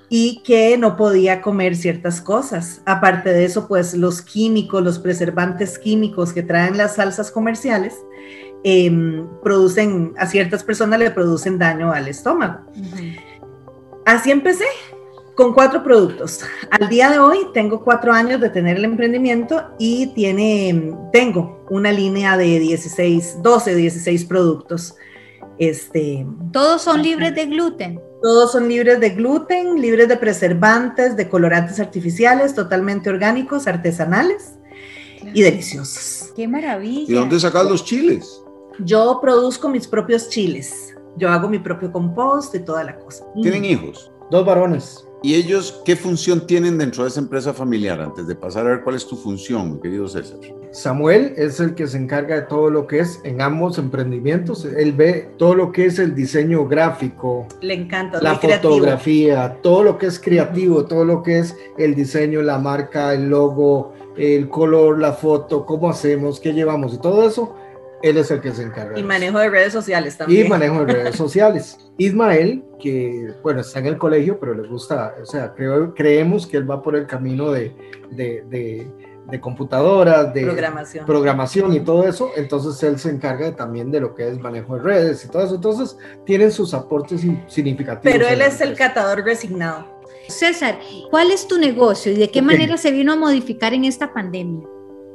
y 0.08 0.42
que 0.42 0.78
no 0.78 0.96
podía 0.96 1.42
comer 1.42 1.76
ciertas 1.76 2.22
cosas. 2.22 2.80
Aparte 2.86 3.30
de 3.30 3.44
eso, 3.44 3.68
pues 3.68 3.92
los 3.92 4.22
químicos, 4.22 4.82
los 4.82 4.98
preservantes 4.98 5.78
químicos 5.78 6.32
que 6.32 6.42
traen 6.42 6.78
las 6.78 6.94
salsas 6.94 7.30
comerciales, 7.30 7.94
em, 8.64 9.26
producen, 9.42 10.12
a 10.16 10.26
ciertas 10.26 10.64
personas 10.64 10.98
le 10.98 11.10
producen 11.10 11.58
daño 11.58 11.92
al 11.92 12.08
estómago. 12.08 12.60
Así 14.04 14.30
empecé, 14.30 14.64
con 15.34 15.54
cuatro 15.54 15.82
productos. 15.82 16.40
Al 16.70 16.88
día 16.88 17.10
de 17.10 17.18
hoy 17.18 17.38
tengo 17.54 17.82
cuatro 17.82 18.12
años 18.12 18.40
de 18.40 18.50
tener 18.50 18.76
el 18.76 18.84
emprendimiento 18.84 19.70
y 19.78 20.08
tiene, 20.08 20.94
tengo 21.12 21.64
una 21.70 21.92
línea 21.92 22.36
de 22.36 22.58
16, 22.58 23.38
12, 23.42 23.74
16 23.74 24.24
productos. 24.26 24.96
Este, 25.58 26.26
Todos 26.52 26.82
son 26.82 27.02
libres 27.02 27.34
de 27.34 27.46
gluten. 27.46 28.00
todos 28.22 28.52
son 28.52 28.68
libres 28.68 29.00
de 29.00 29.10
gluten, 29.10 29.80
libres 29.80 30.08
de 30.08 30.16
preservantes, 30.18 31.16
de 31.16 31.28
colorantes 31.28 31.80
artificiales, 31.80 32.54
totalmente 32.54 33.08
orgánicos, 33.08 33.66
artesanales 33.66 34.54
y 35.32 35.40
deliciosos. 35.42 36.32
¡Qué 36.36 36.46
maravilla! 36.48 37.12
¿Y 37.12 37.14
dónde 37.14 37.40
sacas 37.40 37.64
los 37.64 37.84
chiles? 37.84 38.42
Yo 38.78 39.18
produzco 39.20 39.68
mis 39.68 39.86
propios 39.86 40.28
chiles. 40.28 40.94
Yo 41.16 41.28
hago 41.28 41.48
mi 41.48 41.58
propio 41.58 41.92
compost 41.92 42.54
y 42.54 42.60
toda 42.60 42.84
la 42.84 42.96
cosa. 42.98 43.24
¿Tienen 43.42 43.64
hijos? 43.64 44.10
Dos 44.30 44.46
varones. 44.46 45.04
¿Y 45.22 45.34
ellos 45.34 45.82
qué 45.84 45.96
función 45.96 46.46
tienen 46.46 46.78
dentro 46.78 47.02
de 47.02 47.10
esa 47.10 47.20
empresa 47.20 47.52
familiar? 47.52 48.00
Antes 48.00 48.26
de 48.26 48.34
pasar 48.34 48.66
a 48.66 48.70
ver 48.70 48.82
cuál 48.82 48.96
es 48.96 49.06
tu 49.06 49.16
función, 49.16 49.74
mi 49.74 49.80
querido 49.80 50.08
César. 50.08 50.38
Samuel 50.70 51.34
es 51.36 51.60
el 51.60 51.74
que 51.74 51.86
se 51.86 51.98
encarga 51.98 52.36
de 52.36 52.42
todo 52.42 52.70
lo 52.70 52.86
que 52.86 53.00
es 53.00 53.20
en 53.24 53.42
ambos 53.42 53.76
emprendimientos. 53.76 54.64
Él 54.64 54.92
ve 54.92 55.30
todo 55.36 55.54
lo 55.54 55.72
que 55.72 55.86
es 55.86 55.98
el 55.98 56.14
diseño 56.14 56.66
gráfico, 56.66 57.46
Le 57.60 57.74
encanta, 57.74 58.22
la 58.22 58.38
creativo. 58.40 58.74
fotografía, 58.74 59.58
todo 59.62 59.82
lo 59.82 59.98
que 59.98 60.06
es 60.06 60.18
creativo, 60.18 60.86
todo 60.86 61.04
lo 61.04 61.22
que 61.22 61.40
es 61.40 61.54
el 61.76 61.94
diseño, 61.94 62.40
la 62.40 62.58
marca, 62.58 63.12
el 63.12 63.28
logo, 63.28 63.92
el 64.16 64.48
color, 64.48 65.00
la 65.00 65.12
foto, 65.12 65.66
cómo 65.66 65.90
hacemos, 65.90 66.40
qué 66.40 66.54
llevamos 66.54 66.94
y 66.94 66.98
todo 66.98 67.28
eso, 67.28 67.56
él 68.02 68.16
es 68.16 68.30
el 68.30 68.40
que 68.40 68.52
se 68.52 68.62
encarga. 68.62 68.98
Y 68.98 69.02
manejo 69.02 69.38
de 69.38 69.50
redes 69.50 69.72
sociales 69.72 70.16
también. 70.16 70.46
Y 70.46 70.48
manejo 70.48 70.84
de 70.84 70.92
redes 70.92 71.16
sociales. 71.24 71.78
Ismael, 71.98 72.64
que 72.80 73.32
bueno, 73.42 73.60
está 73.60 73.78
en 73.80 73.86
el 73.86 73.98
colegio, 73.98 74.38
pero 74.40 74.54
le 74.54 74.66
gusta, 74.68 75.14
o 75.22 75.26
sea, 75.26 75.52
creo, 75.54 75.94
creemos 75.94 76.46
que 76.46 76.56
él 76.56 76.70
va 76.70 76.82
por 76.82 76.96
el 76.96 77.06
camino 77.06 77.50
de, 77.52 77.74
de, 78.10 78.42
de, 78.48 78.86
de 79.30 79.40
computadoras, 79.40 80.32
de 80.32 80.44
programación. 80.44 81.06
programación 81.06 81.72
y 81.74 81.80
todo 81.80 82.08
eso, 82.08 82.30
entonces 82.36 82.82
él 82.82 82.98
se 82.98 83.10
encarga 83.10 83.54
también 83.54 83.90
de 83.90 84.00
lo 84.00 84.14
que 84.14 84.28
es 84.28 84.38
manejo 84.40 84.76
de 84.76 84.82
redes 84.82 85.24
y 85.24 85.28
todo 85.28 85.44
eso, 85.44 85.54
entonces 85.56 85.96
tienen 86.24 86.50
sus 86.50 86.72
aportes 86.74 87.20
significativos. 87.48 88.16
Pero 88.16 88.26
él 88.28 88.40
es 88.40 88.60
el 88.60 88.74
catador 88.74 89.22
resignado. 89.24 90.00
César, 90.28 90.78
¿cuál 91.10 91.30
es 91.32 91.46
tu 91.46 91.58
negocio 91.58 92.12
y 92.12 92.16
de 92.16 92.30
qué 92.30 92.38
Ok. 92.40 92.46
manera 92.46 92.76
se 92.76 92.92
vino 92.92 93.12
a 93.12 93.16
modificar 93.16 93.74
en 93.74 93.84
esta 93.84 94.12
pandemia? 94.12 94.66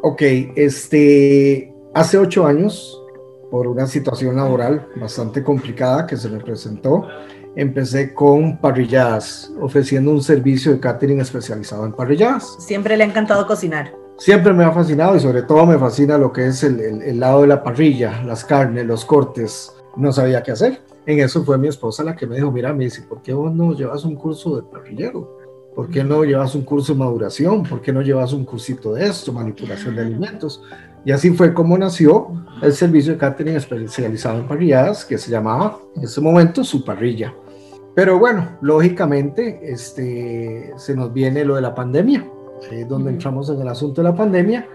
Ok, 0.01 0.22
este, 0.56 1.74
hace 1.95 2.17
ocho 2.19 2.45
años, 2.45 3.01
por 3.49 3.67
una 3.67 3.87
situación 3.87 4.35
laboral 4.35 4.87
bastante 4.97 5.43
complicada 5.43 6.05
que 6.05 6.17
se 6.17 6.29
me 6.29 6.39
presentó, 6.39 7.07
empecé 7.55 8.13
con 8.13 8.57
parrilladas, 8.59 9.51
ofreciendo 9.61 10.11
un 10.11 10.21
servicio 10.21 10.73
de 10.73 10.79
catering 10.79 11.21
especializado 11.21 11.85
en 11.85 11.93
parrilladas. 11.93 12.55
Siempre 12.59 12.97
le 12.97 13.03
ha 13.03 13.07
encantado 13.07 13.47
cocinar. 13.47 13.93
Siempre 14.17 14.53
me 14.53 14.63
ha 14.63 14.71
fascinado 14.71 15.15
y 15.15 15.19
sobre 15.19 15.41
todo 15.43 15.65
me 15.65 15.77
fascina 15.77 16.17
lo 16.17 16.31
que 16.31 16.47
es 16.47 16.63
el, 16.63 16.79
el- 16.79 17.01
el 17.01 17.19
lado 17.19 17.41
de 17.41 17.47
la 17.47 17.63
parrilla, 17.63 18.23
las 18.23 18.43
carnes, 18.45 18.85
los 18.85 19.03
cortes. 19.05 19.73
No 19.97 20.11
sabía 20.11 20.43
qué 20.43 20.51
hacer. 20.51 20.81
En 21.05 21.19
eso 21.19 21.43
fue 21.45 21.57
mi 21.57 21.67
esposa 21.67 22.03
la 22.03 22.15
que 22.15 22.25
me 22.27 22.35
dijo, 22.35 22.51
mira, 22.51 22.73
me 22.73 22.85
dice, 22.85 23.03
¿por 23.03 23.21
qué 23.21 23.33
vos 23.33 23.53
no 23.53 23.73
llevas 23.73 24.03
un 24.05 24.15
curso 24.15 24.55
de 24.57 24.63
parrillero? 24.63 25.37
¿Por 25.75 25.89
qué 25.89 26.03
no 26.03 26.23
llevas 26.23 26.55
un 26.55 26.63
curso 26.63 26.93
de 26.93 26.99
maduración? 26.99 27.63
¿Por 27.63 27.81
qué 27.81 27.91
no 27.93 28.01
llevas 28.01 28.31
un 28.33 28.45
cursito 28.45 28.93
de 28.93 29.05
esto, 29.05 29.31
manipulación 29.33 29.95
de 29.95 30.01
alimentos? 30.01 30.61
Y 31.05 31.12
así 31.12 31.29
fue 31.29 31.53
como 31.53 31.77
nació 31.77 32.29
el 32.62 32.74
servicio 32.74 33.13
de 33.13 33.19
catering 33.19 33.55
especializado 33.55 34.39
en 34.39 34.47
parrilladas, 34.47 35.05
que 35.05 35.17
se 35.17 35.29
llamaba 35.29 35.77
en 35.95 36.03
ese 36.03 36.19
momento 36.19 36.63
su 36.63 36.83
parrilla. 36.83 37.33
Pero 37.93 38.19
bueno, 38.19 38.57
lógicamente 38.62 39.59
este, 39.63 40.74
se 40.77 40.95
nos 40.95 41.13
viene 41.13 41.45
lo 41.45 41.55
de 41.55 41.62
la 41.62 41.75
pandemia, 41.75 42.25
es 42.71 42.88
donde 42.89 43.09
Ujú. 43.09 43.15
entramos 43.15 43.50
en 43.50 43.62
el 43.62 43.67
asunto 43.67 44.01
de 44.01 44.09
la 44.09 44.15
pandemia 44.15 44.67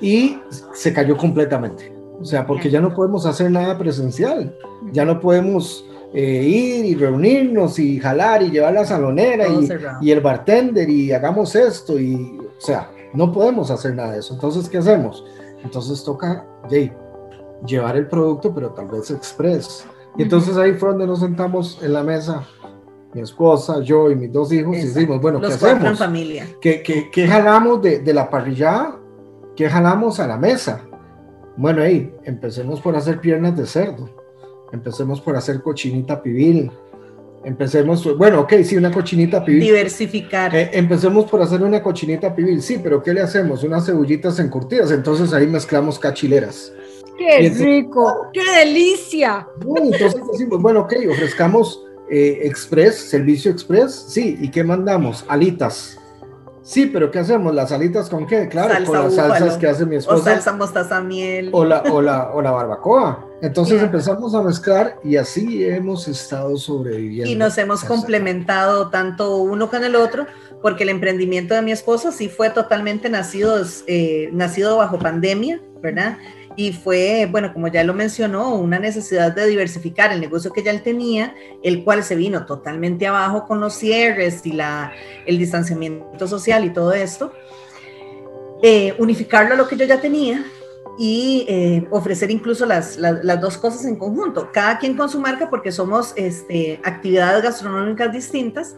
y 0.00 0.38
se 0.72 0.92
cayó 0.92 1.16
completamente. 1.16 1.92
O 2.20 2.24
sea, 2.24 2.46
porque 2.46 2.70
ya 2.70 2.80
no 2.80 2.94
podemos 2.94 3.26
hacer 3.26 3.50
nada 3.50 3.78
presencial, 3.78 4.56
ya 4.90 5.04
no 5.04 5.20
podemos 5.20 5.84
eh, 6.14 6.42
ir 6.42 6.84
y 6.86 6.94
reunirnos 6.94 7.78
y 7.78 8.00
jalar 8.00 8.42
y 8.42 8.50
llevar 8.50 8.72
la 8.72 8.84
salonera 8.84 9.46
y, 9.46 9.68
y 10.00 10.10
el 10.10 10.20
bartender 10.20 10.88
y 10.88 11.12
hagamos 11.12 11.54
esto 11.54 12.00
y, 12.00 12.38
o 12.40 12.60
sea, 12.60 12.90
no 13.14 13.32
podemos 13.32 13.70
hacer 13.70 13.94
nada 13.94 14.12
de 14.12 14.18
eso. 14.20 14.34
Entonces, 14.34 14.68
¿qué 14.68 14.78
hacemos? 14.78 15.24
Entonces 15.62 16.02
toca, 16.04 16.46
llevar 17.66 17.96
el 17.96 18.06
producto, 18.06 18.54
pero 18.54 18.70
tal 18.70 18.86
vez 18.86 19.10
express. 19.10 19.86
Y 20.16 20.22
entonces 20.22 20.56
ahí 20.56 20.72
fue 20.74 20.90
donde 20.90 21.06
nos 21.06 21.20
sentamos 21.20 21.78
en 21.82 21.92
la 21.92 22.02
mesa, 22.02 22.46
mi 23.14 23.20
esposa, 23.20 23.80
yo 23.80 24.10
y 24.10 24.16
mis 24.16 24.32
dos 24.32 24.52
hijos, 24.52 24.76
y 24.76 24.80
Exacto. 24.80 24.98
decimos, 25.00 25.22
bueno, 25.22 25.38
Los 25.40 25.56
¿qué 25.56 25.70
en 25.70 25.76
hacemos? 25.76 25.98
familia. 25.98 26.46
¿Qué, 26.60 26.82
qué, 26.82 27.10
qué 27.10 27.26
jalamos 27.26 27.82
de, 27.82 28.00
de 28.00 28.14
la 28.14 28.28
parrillada? 28.28 28.98
¿Qué 29.56 29.68
jalamos 29.68 30.20
a 30.20 30.26
la 30.26 30.36
mesa? 30.36 30.82
Bueno, 31.56 31.82
ahí, 31.82 32.14
empecemos 32.24 32.80
por 32.80 32.94
hacer 32.94 33.20
piernas 33.20 33.56
de 33.56 33.66
cerdo, 33.66 34.08
empecemos 34.72 35.20
por 35.20 35.36
hacer 35.36 35.60
cochinita 35.62 36.22
pibil, 36.22 36.70
Empecemos, 37.44 38.16
bueno, 38.16 38.40
ok, 38.40 38.54
sí, 38.64 38.76
una 38.76 38.90
cochinita 38.90 39.44
pibil. 39.44 39.60
Diversificar. 39.60 40.54
Eh, 40.54 40.70
empecemos 40.72 41.30
por 41.30 41.40
hacer 41.40 41.62
una 41.62 41.82
cochinita 41.82 42.34
pibil, 42.34 42.60
sí, 42.62 42.80
pero 42.82 43.02
¿qué 43.02 43.14
le 43.14 43.20
hacemos? 43.20 43.62
Unas 43.62 43.86
cebollitas 43.86 44.38
encurtidas, 44.38 44.90
entonces 44.90 45.32
ahí 45.32 45.46
mezclamos 45.46 45.98
cachileras. 45.98 46.72
¡Qué 47.16 47.50
rico! 47.50 48.28
¡Qué 48.32 48.42
delicia! 48.64 49.46
No, 49.64 49.76
entonces 49.76 50.20
decimos, 50.32 50.60
bueno, 50.60 50.80
ok, 50.80 50.94
ofrezcamos 51.10 51.84
eh, 52.10 52.40
express, 52.42 52.96
servicio 52.96 53.50
express, 53.50 54.06
sí, 54.08 54.38
¿y 54.40 54.50
qué 54.50 54.64
mandamos? 54.64 55.24
Alitas. 55.28 55.98
Sí, 56.68 56.84
pero 56.84 57.10
¿qué 57.10 57.20
hacemos? 57.20 57.54
¿Las 57.54 57.72
alitas 57.72 58.10
con 58.10 58.26
qué? 58.26 58.46
Claro, 58.46 58.74
Salsa 58.74 58.86
con 58.86 58.94
las 59.02 59.10
búfalo. 59.10 59.34
salsas 59.38 59.56
que 59.56 59.66
hace 59.68 59.86
mi 59.86 59.96
o 59.96 59.98
esposa. 60.00 60.24
salsa 60.34 60.52
mostaza 60.52 61.00
miel. 61.00 61.48
o 61.52 61.64
la, 61.64 61.80
o 61.90 62.02
la, 62.02 62.30
o 62.30 62.42
la 62.42 62.50
barbacoa. 62.50 63.24
Entonces 63.40 63.76
Yeah. 63.76 63.86
empezamos 63.86 64.34
a 64.34 64.42
mezclar 64.42 64.96
y 65.02 65.16
así 65.16 65.64
hemos 65.64 66.06
estado 66.08 66.58
sobreviviendo. 66.58 67.30
y 67.30 67.36
nos 67.36 67.56
hemos 67.56 67.84
complementado 67.84 68.90
tanto 68.90 69.36
uno 69.38 69.70
con 69.70 69.82
el 69.82 69.96
otro, 69.96 70.26
porque 70.60 70.82
el 70.82 70.90
emprendimiento 70.90 71.54
de 71.54 71.62
mi 71.62 71.72
esposo 71.72 72.12
sí 72.12 72.28
fue 72.28 72.50
totalmente 72.50 73.08
nacido, 73.08 73.56
eh, 73.86 74.28
nacido 74.32 74.76
bajo 74.76 74.98
pandemia, 74.98 75.62
¿verdad? 75.80 76.18
Y 76.58 76.72
fue, 76.72 77.28
bueno, 77.30 77.52
como 77.52 77.68
ya 77.68 77.84
lo 77.84 77.94
mencionó, 77.94 78.56
una 78.56 78.80
necesidad 78.80 79.32
de 79.32 79.46
diversificar 79.46 80.10
el 80.10 80.20
negocio 80.20 80.52
que 80.52 80.64
ya 80.64 80.72
él 80.72 80.82
tenía, 80.82 81.32
el 81.62 81.84
cual 81.84 82.02
se 82.02 82.16
vino 82.16 82.46
totalmente 82.46 83.06
abajo 83.06 83.46
con 83.46 83.60
los 83.60 83.74
cierres 83.74 84.44
y 84.44 84.50
la, 84.50 84.92
el 85.24 85.38
distanciamiento 85.38 86.26
social 86.26 86.64
y 86.64 86.70
todo 86.70 86.92
esto. 86.94 87.32
Eh, 88.60 88.92
unificarlo 88.98 89.54
a 89.54 89.56
lo 89.56 89.68
que 89.68 89.76
yo 89.76 89.84
ya 89.84 90.00
tenía 90.00 90.44
y 90.98 91.46
eh, 91.48 91.86
ofrecer 91.92 92.28
incluso 92.32 92.66
las, 92.66 92.96
las, 92.96 93.22
las 93.22 93.40
dos 93.40 93.56
cosas 93.56 93.84
en 93.84 93.94
conjunto, 93.94 94.50
cada 94.52 94.80
quien 94.80 94.96
con 94.96 95.08
su 95.08 95.20
marca 95.20 95.48
porque 95.48 95.70
somos 95.70 96.12
este, 96.16 96.80
actividades 96.82 97.44
gastronómicas 97.44 98.12
distintas, 98.12 98.74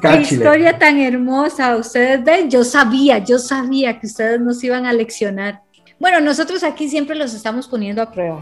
Qué 0.00 0.22
historia 0.22 0.78
tan 0.78 0.98
hermosa. 0.98 1.76
Ustedes 1.76 2.24
ven, 2.24 2.50
yo 2.50 2.64
sabía, 2.64 3.18
yo 3.18 3.38
sabía 3.38 4.00
que 4.00 4.06
ustedes 4.06 4.40
nos 4.40 4.64
iban 4.64 4.86
a 4.86 4.92
leccionar. 4.92 5.60
Bueno, 6.00 6.20
nosotros 6.20 6.64
aquí 6.64 6.88
siempre 6.88 7.14
los 7.14 7.34
estamos 7.34 7.68
poniendo 7.68 8.02
a 8.02 8.10
prueba. 8.10 8.40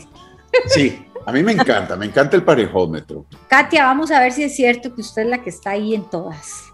Sí, 0.69 1.05
a 1.27 1.33
mí 1.33 1.43
me 1.43 1.53
encanta, 1.53 1.97
me 1.97 2.07
encanta 2.07 2.37
el 2.37 2.45
parejómetro. 2.45 3.27
Katia, 3.49 3.85
vamos 3.85 4.11
a 4.11 4.21
ver 4.21 4.33
si 4.33 4.45
es 4.45 4.55
cierto 4.55 4.95
que 4.95 5.01
usted 5.01 5.23
es 5.23 5.29
la 5.29 5.43
que 5.43 5.51
está 5.51 5.71
ahí 5.71 5.95
en 5.95 6.09
todas. 6.09 6.72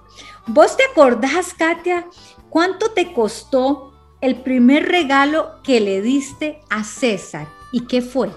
¿Vos 0.49 0.77
te 0.79 0.83
acordás, 0.91 1.53
Katia, 1.53 2.07
cuánto 2.49 2.91
te 2.93 3.13
costó 3.13 3.93
el 4.23 4.37
primer 4.37 4.89
regalo 4.89 5.61
que 5.63 5.79
le 5.79 6.01
diste 6.01 6.61
a 6.71 6.85
César? 6.85 7.47
¿Y 7.71 7.83
qué 7.83 8.01
fue? 8.01 8.31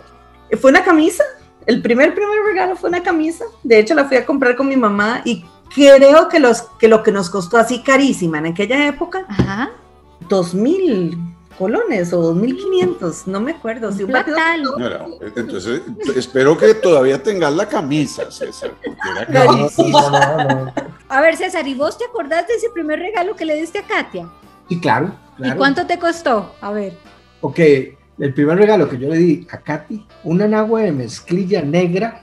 Fue 0.60 0.72
una 0.72 0.84
camisa. 0.84 1.24
El 1.66 1.82
primer, 1.82 2.14
primer 2.14 2.44
regalo 2.44 2.76
fue 2.76 2.90
una 2.90 3.02
camisa. 3.02 3.46
De 3.64 3.80
hecho, 3.80 3.94
la 3.94 4.06
fui 4.06 4.18
a 4.18 4.26
comprar 4.26 4.58
con 4.58 4.68
mi 4.68 4.76
mamá 4.76 5.22
y 5.24 5.46
creo 5.74 6.28
que, 6.28 6.42
los, 6.42 6.64
que 6.80 6.90
lo 6.90 7.02
que 7.02 7.14
nos 7.14 7.30
costó 7.30 7.58
así 7.58 7.82
carísima 7.82 8.40
en 8.40 8.48
aquella 8.48 8.88
época, 8.88 9.26
Ajá. 9.30 9.72
dos 10.28 10.54
mil 10.54 11.18
colones 11.58 12.12
o 12.14 12.22
dos 12.22 12.36
mil 12.36 12.56
quinientos, 12.56 13.28
no 13.28 13.40
me 13.40 13.52
acuerdo. 13.52 13.92
Si 13.92 14.04
un. 14.04 14.12
Señora, 14.12 15.06
entonces, 15.36 15.82
espero 16.16 16.58
que 16.58 16.74
todavía 16.74 17.22
tengas 17.22 17.54
la 17.54 17.68
camisa, 17.68 18.30
César. 18.32 18.72
porque 18.84 19.00
era 19.32 19.46
no, 19.46 19.70
no, 19.90 20.66
no. 20.66 20.74
A 21.10 21.22
ver, 21.22 21.36
César, 21.36 21.68
¿y 21.68 21.76
vos 21.76 21.98
te 21.98 22.06
acordás 22.06 22.48
de 22.48 22.56
ese 22.56 22.70
primer 22.70 23.00
regalo 23.00 23.36
que 23.36 23.46
le 23.46 23.56
diste 23.56 23.80
a 23.80 23.84
Katia? 23.84 24.30
Sí, 24.70 24.80
claro, 24.80 25.12
claro. 25.38 25.54
¿Y 25.54 25.58
cuánto 25.58 25.86
te 25.86 26.00
costó? 26.00 26.56
A 26.62 26.72
ver. 26.72 26.98
Ok, 27.42 27.60
el 28.20 28.34
primer 28.34 28.58
regalo 28.58 28.88
que 28.88 28.98
yo 28.98 29.10
le 29.10 29.18
di 29.18 29.48
a 29.52 29.58
Katy, 29.58 30.06
una 30.24 30.48
nagua 30.48 30.82
de 30.82 30.92
mezclilla 30.92 31.62
negra 31.62 32.21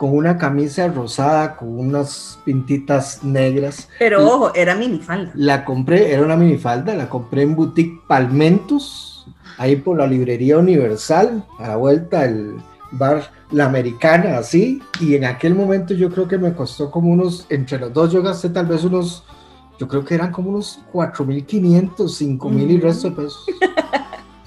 con 0.00 0.16
una 0.16 0.38
camisa 0.38 0.88
rosada 0.88 1.56
con 1.56 1.78
unas 1.78 2.38
pintitas 2.46 3.22
negras. 3.22 3.86
Pero 3.98 4.26
ojo, 4.26 4.54
era 4.54 4.74
minifalda. 4.74 5.30
La 5.34 5.62
compré, 5.62 6.10
era 6.10 6.22
una 6.22 6.36
minifalda, 6.36 6.94
la 6.94 7.06
compré 7.06 7.42
en 7.42 7.54
Boutique 7.54 8.00
Palmentus, 8.08 9.26
ahí 9.58 9.76
por 9.76 9.98
la 9.98 10.06
librería 10.06 10.56
Universal, 10.56 11.44
a 11.58 11.68
la 11.68 11.76
vuelta 11.76 12.22
del 12.22 12.54
bar 12.92 13.30
La 13.50 13.66
Americana, 13.66 14.38
así. 14.38 14.80
Y 15.00 15.16
en 15.16 15.26
aquel 15.26 15.54
momento 15.54 15.92
yo 15.92 16.08
creo 16.08 16.26
que 16.26 16.38
me 16.38 16.54
costó 16.54 16.90
como 16.90 17.10
unos, 17.12 17.44
entre 17.50 17.78
los 17.78 17.92
dos 17.92 18.10
yo 18.10 18.22
gasté 18.22 18.48
tal 18.48 18.64
vez 18.64 18.82
unos, 18.84 19.22
yo 19.78 19.86
creo 19.86 20.02
que 20.02 20.14
eran 20.14 20.32
como 20.32 20.48
unos 20.48 20.80
4.500, 20.94 22.08
5.000 22.38 22.70
y 22.70 22.76
Ujú. 22.76 22.86
resto 22.86 23.10
de 23.10 23.16
pesos. 23.16 23.44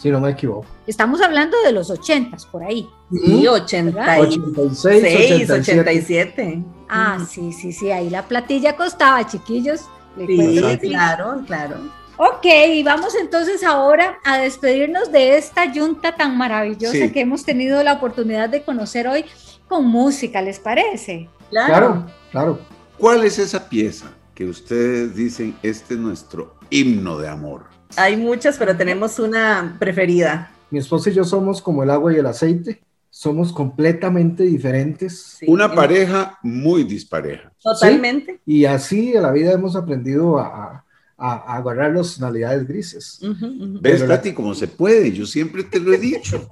si 0.04 0.12
no 0.12 0.20
me 0.20 0.32
equivoco. 0.32 0.66
Estamos 0.86 1.22
hablando 1.22 1.56
de 1.64 1.72
los 1.72 1.90
ochentas, 1.90 2.46
por 2.46 2.62
ahí. 2.62 2.90
Sí, 3.10 3.48
Ujú. 3.48 3.50
86, 3.56 4.86
86, 4.86 5.50
87. 5.50 5.50
87. 5.50 6.64
Ah, 6.90 7.26
sí, 7.28 7.54
sí, 7.54 7.72
sí, 7.72 7.90
ahí 7.90 8.10
la 8.10 8.28
platilla 8.28 8.76
costaba, 8.76 9.26
chiquillos. 9.26 9.82
Le 10.18 10.28
Sí, 10.28 10.78
claro, 10.90 11.42
claro. 11.48 11.78
Ok, 12.18 12.46
y 12.74 12.84
vamos 12.84 13.16
entonces 13.16 13.64
ahora 13.64 14.18
a 14.26 14.38
despedirnos 14.40 15.10
de 15.12 15.38
esta 15.38 15.72
yunta 15.72 16.16
tan 16.16 16.38
maravillosa 16.38 16.92
Sí. 16.92 17.12
que 17.12 17.22
hemos 17.22 17.46
tenido 17.46 17.82
la 17.82 17.94
oportunidad 17.94 18.50
de 18.50 18.62
conocer 18.62 19.08
hoy 19.08 19.24
con 19.70 19.86
música, 19.88 20.42
¿les 20.42 20.60
parece? 20.60 21.30
Claro, 21.50 22.06
claro. 22.30 22.60
¿Cuál 22.98 23.24
es 23.24 23.40
esa 23.40 23.70
pieza 23.70 24.12
que 24.36 24.46
ustedes 24.46 25.16
dicen, 25.16 25.56
este 25.64 25.94
es 25.94 26.00
nuestro 26.00 26.56
himno 26.70 27.18
de 27.18 27.30
amor? 27.30 27.73
Hay 27.96 28.18
muchas, 28.18 28.58
pero 28.58 28.76
tenemos 28.76 29.20
una 29.20 29.76
preferida. 29.80 30.52
Mi 30.72 30.80
esposa 30.80 31.10
y 31.10 31.14
yo 31.14 31.24
somos 31.24 31.62
como 31.62 31.84
el 31.84 31.90
agua 31.90 32.14
y 32.14 32.18
el 32.18 32.26
aceite. 32.26 32.82
Somos 33.10 33.54
completamente 33.54 34.44
diferentes. 34.44 35.38
Sí, 35.40 35.46
Una 35.48 35.74
pareja 35.74 36.40
muy 36.42 36.84
dispareja. 36.84 37.52
Totalmente. 37.62 38.40
Y 38.46 38.66
así 38.66 39.14
en 39.16 39.22
la 39.22 39.32
vida 39.32 39.52
hemos 39.52 39.76
aprendido 39.76 40.40
a, 40.40 40.84
a, 41.16 41.34
a 41.34 41.58
agarrar 41.58 41.94
las 41.94 42.16
tonalidades 42.18 42.68
grises. 42.68 43.20
Ujú, 43.22 43.46
ujú. 43.46 43.80
¿Ves, 43.82 44.08
Tati, 44.08 44.34
cómo 44.34 44.56
se 44.56 44.68
puede? 44.68 45.12
Yo 45.12 45.28
siempre 45.28 45.64
te 45.64 45.80
lo 45.80 45.94
he 45.94 46.00
dicho. 46.00 46.50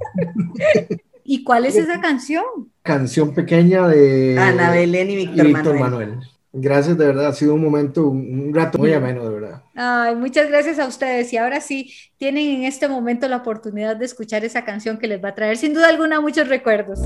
¿Y 1.23 1.43
cuál 1.43 1.65
es 1.65 1.75
esa 1.75 1.99
canción? 1.99 2.43
Canción 2.83 3.33
pequeña 3.33 3.87
de 3.87 4.37
Ana 4.37 4.71
Belén 4.71 5.09
y 5.09 5.15
Víctor, 5.15 5.45
Víctor 5.47 5.79
Manuel. 5.79 6.09
Manuel. 6.09 6.27
Gracias, 6.53 6.95
de 6.97 7.05
verdad. 7.07 7.27
Ha 7.27 7.33
sido 7.33 7.55
un 7.55 7.61
momento, 7.61 8.07
un, 8.07 8.47
un 8.49 8.53
rato 8.53 8.77
muy 8.77 8.93
ameno, 8.93 9.23
de 9.23 9.29
verdad. 9.29 9.40
Ay, 9.75 10.15
muchas 10.15 10.47
gracias 10.49 10.79
a 10.79 10.87
ustedes. 10.87 11.31
Y 11.33 11.37
ahora 11.37 11.61
sí, 11.61 11.93
tienen 12.17 12.47
en 12.47 12.63
este 12.63 12.87
momento 12.87 13.27
la 13.27 13.37
oportunidad 13.37 13.95
de 13.95 14.05
escuchar 14.05 14.45
esa 14.45 14.63
canción 14.63 14.97
que 14.97 15.07
les 15.07 15.23
va 15.23 15.29
a 15.29 15.35
traer 15.35 15.57
sin 15.57 15.73
duda 15.73 15.89
alguna 15.89 16.21
muchos 16.21 16.47
recuerdos. 16.47 16.99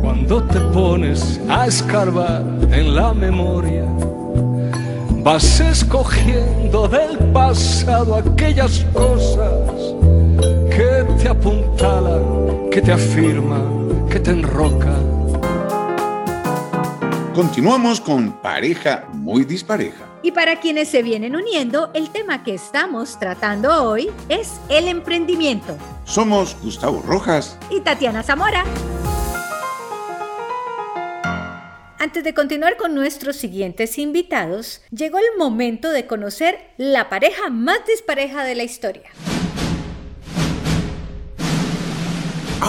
Cuando 0.00 0.42
te 0.44 0.60
pones 0.72 1.40
a 1.48 1.66
escarbar 1.66 2.42
en 2.72 2.94
la 2.94 3.12
memoria, 3.14 3.84
vas 5.22 5.60
escogiendo 5.60 6.88
del 6.88 7.18
pasado 7.32 8.16
aquellas 8.16 8.84
cosas 8.92 9.94
que 10.70 11.04
te 11.22 11.28
apuntalan, 11.28 12.70
que 12.70 12.82
te 12.82 12.92
afirman, 12.92 14.08
que 14.08 14.18
te 14.18 14.30
enrocan. 14.30 15.21
Continuamos 17.34 17.98
con 17.98 18.42
pareja 18.42 19.08
muy 19.14 19.46
dispareja. 19.46 20.04
Y 20.22 20.32
para 20.32 20.60
quienes 20.60 20.88
se 20.88 21.02
vienen 21.02 21.34
uniendo, 21.34 21.90
el 21.94 22.10
tema 22.10 22.44
que 22.44 22.52
estamos 22.52 23.18
tratando 23.18 23.84
hoy 23.84 24.10
es 24.28 24.60
el 24.68 24.86
emprendimiento. 24.86 25.78
Somos 26.04 26.54
Gustavo 26.62 27.02
Rojas. 27.06 27.58
Y 27.70 27.80
Tatiana 27.80 28.22
Zamora. 28.22 28.64
Antes 31.98 32.22
de 32.22 32.34
continuar 32.34 32.76
con 32.76 32.94
nuestros 32.94 33.36
siguientes 33.36 33.96
invitados, 33.96 34.82
llegó 34.90 35.16
el 35.16 35.38
momento 35.38 35.90
de 35.90 36.06
conocer 36.06 36.58
la 36.76 37.08
pareja 37.08 37.48
más 37.48 37.78
dispareja 37.86 38.44
de 38.44 38.56
la 38.56 38.64
historia. 38.64 39.08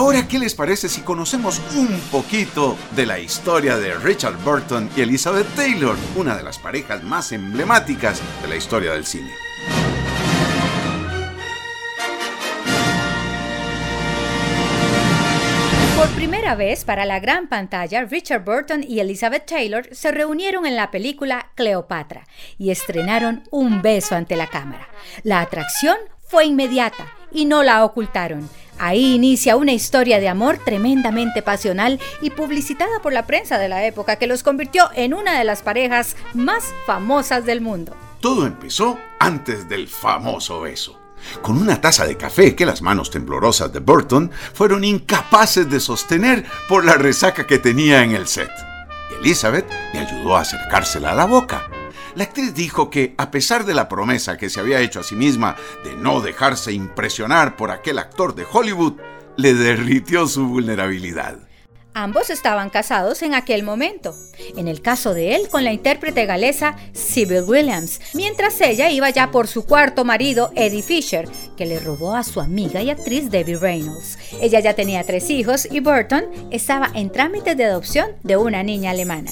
Ahora, 0.03 0.27
¿qué 0.27 0.37
les 0.37 0.53
parece 0.53 0.89
si 0.89 0.99
conocemos 0.99 1.61
un 1.77 1.87
poquito 2.11 2.77
de 2.93 3.05
la 3.05 3.19
historia 3.19 3.77
de 3.77 3.93
Richard 3.93 4.35
Burton 4.43 4.89
y 4.97 4.99
Elizabeth 4.99 5.47
Taylor, 5.55 5.95
una 6.17 6.35
de 6.35 6.43
las 6.43 6.59
parejas 6.59 7.01
más 7.03 7.31
emblemáticas 7.31 8.21
de 8.41 8.49
la 8.49 8.57
historia 8.57 8.91
del 8.91 9.05
cine? 9.05 9.31
Por 15.95 16.09
primera 16.09 16.55
vez 16.55 16.83
para 16.83 17.05
la 17.05 17.21
gran 17.21 17.47
pantalla, 17.47 18.03
Richard 18.03 18.43
Burton 18.43 18.83
y 18.85 18.99
Elizabeth 18.99 19.45
Taylor 19.45 19.87
se 19.93 20.11
reunieron 20.11 20.65
en 20.65 20.75
la 20.75 20.91
película 20.91 21.51
Cleopatra 21.55 22.27
y 22.57 22.71
estrenaron 22.71 23.43
Un 23.51 23.81
beso 23.81 24.15
ante 24.15 24.35
la 24.35 24.47
cámara. 24.47 24.89
La 25.23 25.39
atracción 25.39 25.95
fue 26.27 26.43
inmediata 26.43 27.22
y 27.33 27.45
no 27.45 27.63
la 27.63 27.83
ocultaron. 27.83 28.49
Ahí 28.79 29.13
inicia 29.15 29.55
una 29.55 29.71
historia 29.71 30.19
de 30.19 30.29
amor 30.29 30.57
tremendamente 30.57 31.41
pasional 31.41 31.99
y 32.21 32.31
publicitada 32.31 32.99
por 33.01 33.13
la 33.13 33.25
prensa 33.25 33.59
de 33.59 33.69
la 33.69 33.85
época 33.85 34.15
que 34.17 34.27
los 34.27 34.43
convirtió 34.43 34.89
en 34.95 35.13
una 35.13 35.37
de 35.37 35.43
las 35.43 35.61
parejas 35.61 36.15
más 36.33 36.73
famosas 36.85 37.45
del 37.45 37.61
mundo. 37.61 37.95
Todo 38.19 38.45
empezó 38.45 38.97
antes 39.19 39.69
del 39.69 39.87
famoso 39.87 40.61
beso 40.61 41.03
con 41.41 41.57
una 41.57 41.79
taza 41.81 42.05
de 42.05 42.17
café 42.17 42.55
que 42.55 42.65
las 42.65 42.81
manos 42.81 43.09
temblorosas 43.09 43.71
de 43.71 43.79
Burton 43.79 44.31
fueron 44.53 44.83
incapaces 44.83 45.69
de 45.69 45.79
sostener 45.79 46.45
por 46.67 46.85
la 46.85 46.95
resaca 46.95 47.47
que 47.47 47.59
tenía 47.59 48.03
en 48.03 48.11
el 48.11 48.27
set. 48.27 48.49
Elizabeth 49.19 49.69
le 49.93 49.99
ayudó 49.99 50.35
a 50.35 50.41
acercársela 50.41 51.11
a 51.11 51.15
la 51.15 51.25
boca. 51.25 51.69
La 52.15 52.25
actriz 52.25 52.53
dijo 52.53 52.91
que, 52.91 53.15
a 53.17 53.31
pesar 53.31 53.65
de 53.65 53.73
la 53.73 53.89
promesa 53.89 54.37
que 54.37 54.49
se 54.49 54.59
había 54.59 54.81
hecho 54.81 54.99
a 54.99 55.03
sí 55.03 55.15
misma 55.15 55.55
de 55.83 55.95
no 55.95 56.21
dejarse 56.21 56.71
impresionar 56.71 57.55
por 57.55 57.71
aquel 57.71 57.97
actor 57.97 58.35
de 58.35 58.45
Hollywood, 58.49 58.93
le 59.35 59.55
derritió 59.55 60.27
su 60.27 60.45
vulnerabilidad. 60.47 61.39
Ambos 61.95 62.31
estaban 62.31 62.71
casados 62.71 63.21
en 63.21 63.35
aquel 63.35 63.61
momento. 63.61 64.15
En 64.57 64.67
el 64.67 64.81
caso 64.81 65.13
de 65.13 65.35
él, 65.35 65.47
con 65.49 65.63
la 65.63 65.73
intérprete 65.73 66.25
galesa 66.25 66.75
Sybil 66.93 67.43
Williams, 67.43 68.01
mientras 68.15 68.59
ella 68.61 68.89
iba 68.89 69.11
ya 69.11 69.29
por 69.29 69.47
su 69.47 69.65
cuarto 69.65 70.03
marido, 70.03 70.51
Eddie 70.55 70.81
Fisher, 70.81 71.29
que 71.55 71.67
le 71.67 71.79
robó 71.79 72.15
a 72.15 72.23
su 72.23 72.41
amiga 72.41 72.81
y 72.81 72.89
actriz 72.89 73.29
Debbie 73.29 73.57
Reynolds. 73.57 74.17
Ella 74.41 74.59
ya 74.59 74.73
tenía 74.73 75.03
tres 75.03 75.29
hijos 75.29 75.67
y 75.69 75.81
Burton 75.81 76.25
estaba 76.49 76.89
en 76.95 77.11
trámites 77.11 77.55
de 77.55 77.65
adopción 77.65 78.07
de 78.23 78.37
una 78.37 78.63
niña 78.63 78.91
alemana. 78.91 79.31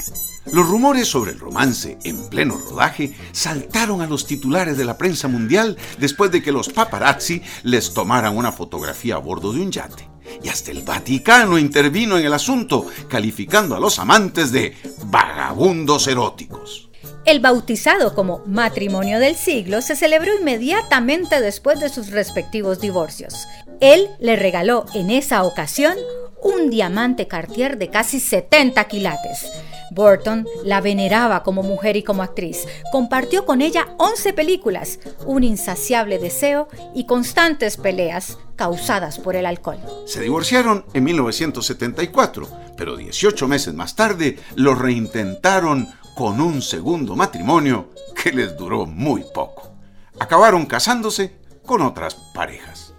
Los 0.52 0.67
rumores 0.67 1.08
sobre 1.08 1.32
el 1.32 1.39
romance 1.39 1.97
en 2.04 2.30
pleno 2.30 2.58
rodaje 2.58 3.15
saltaron 3.32 4.02
a 4.02 4.08
los 4.08 4.28
titulares 4.28 4.78
de 4.78 4.86
la 4.86 4.97
prensa 4.97 5.28
mundial 5.28 5.78
después 5.97 6.32
de 6.32 6.43
que 6.43 6.52
los 6.52 6.69
paparazzi 6.69 7.41
les 7.63 7.93
tomaran 7.93 8.38
una 8.38 8.52
fotografía 8.52 9.15
a 9.15 9.19
bordo 9.19 9.52
de 9.52 9.62
un 9.62 9.71
yate 9.71 10.11
y 10.43 10.49
hasta 10.49 10.71
el 10.71 10.81
Vaticano 10.83 11.57
intervino 11.57 12.17
en 12.17 12.25
el 12.25 12.33
asunto, 12.33 12.87
calificando 13.07 13.75
a 13.75 13.79
los 13.79 13.99
amantes 13.99 14.51
de 14.51 14.75
vagabundos 15.05 16.07
eróticos. 16.07 16.89
El 17.23 17.39
bautizado 17.39 18.15
como 18.15 18.41
matrimonio 18.47 19.19
del 19.19 19.35
siglo 19.35 19.81
se 19.81 19.95
celebró 19.95 20.35
inmediatamente 20.39 21.39
después 21.39 21.79
de 21.79 21.89
sus 21.89 22.09
respectivos 22.09 22.81
divorcios. 22.81 23.47
Él 23.79 24.07
le 24.19 24.35
regaló 24.35 24.85
en 24.93 25.11
esa 25.11 25.43
ocasión 25.43 25.95
un 26.41 26.69
diamante 26.69 27.27
Cartier 27.27 27.77
de 27.77 27.89
casi 27.89 28.19
70 28.19 28.84
quilates. 28.86 29.51
Burton 29.91 30.47
la 30.63 30.80
veneraba 30.80 31.43
como 31.43 31.63
mujer 31.63 31.97
y 31.97 32.04
como 32.04 32.23
actriz. 32.23 32.65
Compartió 32.91 33.45
con 33.45 33.62
ella 33.62 33.89
11 33.97 34.34
películas, 34.34 34.99
un 35.25 35.43
insaciable 35.43 36.17
deseo 36.17 36.69
y 36.95 37.06
constantes 37.06 37.75
peleas 37.77 38.38
causadas 38.56 39.19
por 39.19 39.36
el 39.36 39.45
alcohol. 39.45 39.80
Se 40.06 40.21
divorciaron 40.21 40.86
en 40.93 41.04
1974, 41.04 42.47
pero 42.77 42.95
18 42.95 43.47
meses 43.47 43.73
más 43.73 43.95
tarde 43.95 44.39
lo 44.56 44.75
reintentaron 44.75 45.89
con 46.15 46.39
un 46.39 46.62
segundo 46.62 47.15
matrimonio 47.15 47.89
que 48.21 48.32
les 48.32 48.56
duró 48.56 48.86
muy 48.86 49.25
poco. 49.34 49.73
Acabaron 50.19 50.65
casándose 50.65 51.36
con 51.65 51.82
otras 51.82 52.15
parejas. 52.34 52.90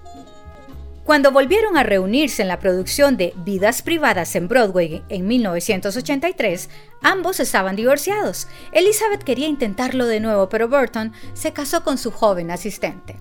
Cuando 1.05 1.33
volvieron 1.33 1.77
a 1.77 1.83
reunirse 1.83 2.43
en 2.43 2.49
la 2.49 2.61
producción 2.61 3.17
de 3.17 3.35
Vidas 3.45 3.83
Privadas 3.83 4.37
en 4.37 4.47
Broadway 4.47 5.03
en 5.09 5.27
1983, 5.27 6.71
ambos 7.03 7.41
estaban 7.41 7.75
divorciados. 7.75 8.47
Elizabeth 8.71 9.25
quería 9.25 9.49
intentarlo 9.49 10.07
de 10.07 10.21
nuevo, 10.21 10.49
pero 10.49 10.69
Burton 10.69 11.13
se 11.35 11.53
casó 11.53 11.83
con 11.83 11.99
su 11.99 12.13
joven 12.13 12.53
asistente. 12.53 13.17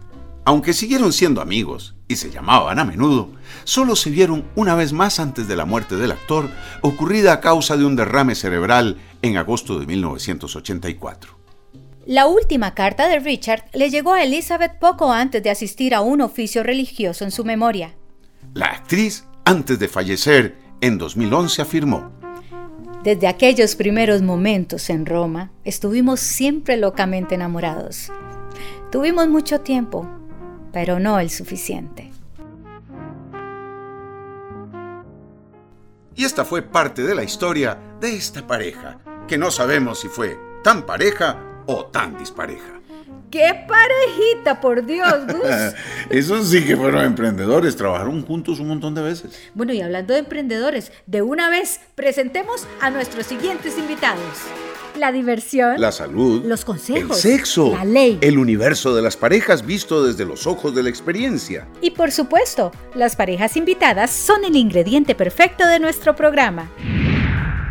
Aunque 0.46 0.74
siguieron 0.74 1.12
siendo 1.12 1.41
amigos 1.41 1.96
y 2.08 2.17
se 2.17 2.30
llamaban 2.30 2.78
a 2.78 2.86
menudo, 2.86 3.32
solo 3.63 3.96
se 3.96 4.12
vieron 4.12 4.46
una 4.56 4.76
vez 4.76 4.94
más 4.94 5.20
antes 5.20 5.48
de 5.48 5.56
la 5.56 5.65
muerte 5.65 5.96
del 5.96 6.12
actor, 6.12 6.50
ocurrida 6.82 7.34
a 7.34 7.41
causa 7.41 7.78
de 7.78 7.86
un 7.86 7.96
derrame 7.96 8.36
cerebral 8.36 8.98
en 9.24 9.38
agosto 9.38 9.80
de 9.80 9.88
1984. 9.88 11.41
La 12.12 12.28
última 12.28 12.74
carta 12.74 13.08
de 13.08 13.19
Richard 13.19 13.63
le 13.71 13.89
llegó 13.89 14.12
a 14.12 14.21
Elizabeth 14.21 14.78
poco 14.80 15.13
antes 15.13 15.41
de 15.41 15.50
asistir 15.50 15.95
a 15.95 16.02
un 16.02 16.19
oficio 16.19 16.62
religioso 16.62 17.24
en 17.24 17.32
su 17.32 17.45
memoria. 17.45 17.95
La 18.54 18.65
actriz, 18.65 19.26
antes 19.45 19.80
de 19.80 19.88
fallecer 19.88 20.58
en 20.82 20.97
2011, 20.97 21.62
afirmó, 21.62 22.12
Desde 23.02 23.30
aquellos 23.30 23.78
primeros 23.78 24.21
momentos 24.21 24.89
en 24.89 25.06
Roma, 25.06 25.54
estuvimos 25.63 26.19
siempre 26.19 26.76
locamente 26.76 27.36
enamorados. 27.36 28.12
Tuvimos 28.91 29.30
mucho 29.30 29.62
tiempo, 29.62 30.06
pero 30.74 31.00
no 31.00 31.17
el 31.17 31.30
suficiente. 31.30 32.12
Y 36.13 36.26
esta 36.26 36.43
fue 36.43 36.62
parte 36.62 37.04
de 37.04 37.15
la 37.15 37.24
historia 37.24 37.80
de 38.02 38.13
esta 38.17 38.45
pareja, 38.45 39.00
que 39.30 39.38
no 39.38 39.50
sabemos 39.50 40.02
si 40.02 40.10
fue 40.10 40.38
tan 40.62 40.86
pareja 40.86 41.47
o 41.72 41.86
tan 41.86 42.18
dispareja. 42.18 42.80
¡Qué 43.30 43.66
parejita, 43.66 44.60
por 44.60 44.86
Dios, 44.86 45.26
Gus! 45.28 45.74
Esos 46.10 46.50
sí 46.50 46.66
que 46.66 46.76
fueron 46.76 47.06
emprendedores, 47.06 47.78
trabajaron 47.78 48.26
juntos 48.26 48.60
un 48.60 48.68
montón 48.68 48.94
de 48.94 49.02
veces. 49.02 49.40
Bueno, 49.54 49.72
y 49.72 49.82
hablando 49.82 50.14
de 50.14 50.20
emprendedores, 50.20 50.92
de 51.08 51.22
una 51.22 51.50
vez 51.50 51.80
presentemos 51.96 52.68
a 52.82 52.90
nuestros 52.90 53.26
siguientes 53.26 53.78
invitados. 53.78 54.22
La 54.98 55.14
diversión, 55.14 55.80
La 55.80 55.94
salud, 55.94 56.44
los 56.46 56.66
consejos, 56.66 57.24
el 57.24 57.32
sexo, 57.38 57.72
la 57.72 57.86
ley 57.86 58.18
el 58.20 58.38
universo 58.38 58.94
de 58.94 59.02
las 59.02 59.16
parejas 59.16 59.66
visto 59.66 60.04
desde 60.06 60.26
los 60.26 60.46
ojos 60.46 60.76
de 60.76 60.84
la 60.84 60.90
experiencia. 60.90 61.66
y 61.82 61.92
por 61.92 62.12
supuesto, 62.12 62.74
las 62.94 63.16
parejas 63.16 63.56
invitadas 63.56 64.12
son 64.12 64.44
el 64.44 64.58
ingrediente 64.58 65.16
perfecto 65.16 65.66
de 65.66 65.80
nuestro 65.80 66.14
programa. 66.18 66.70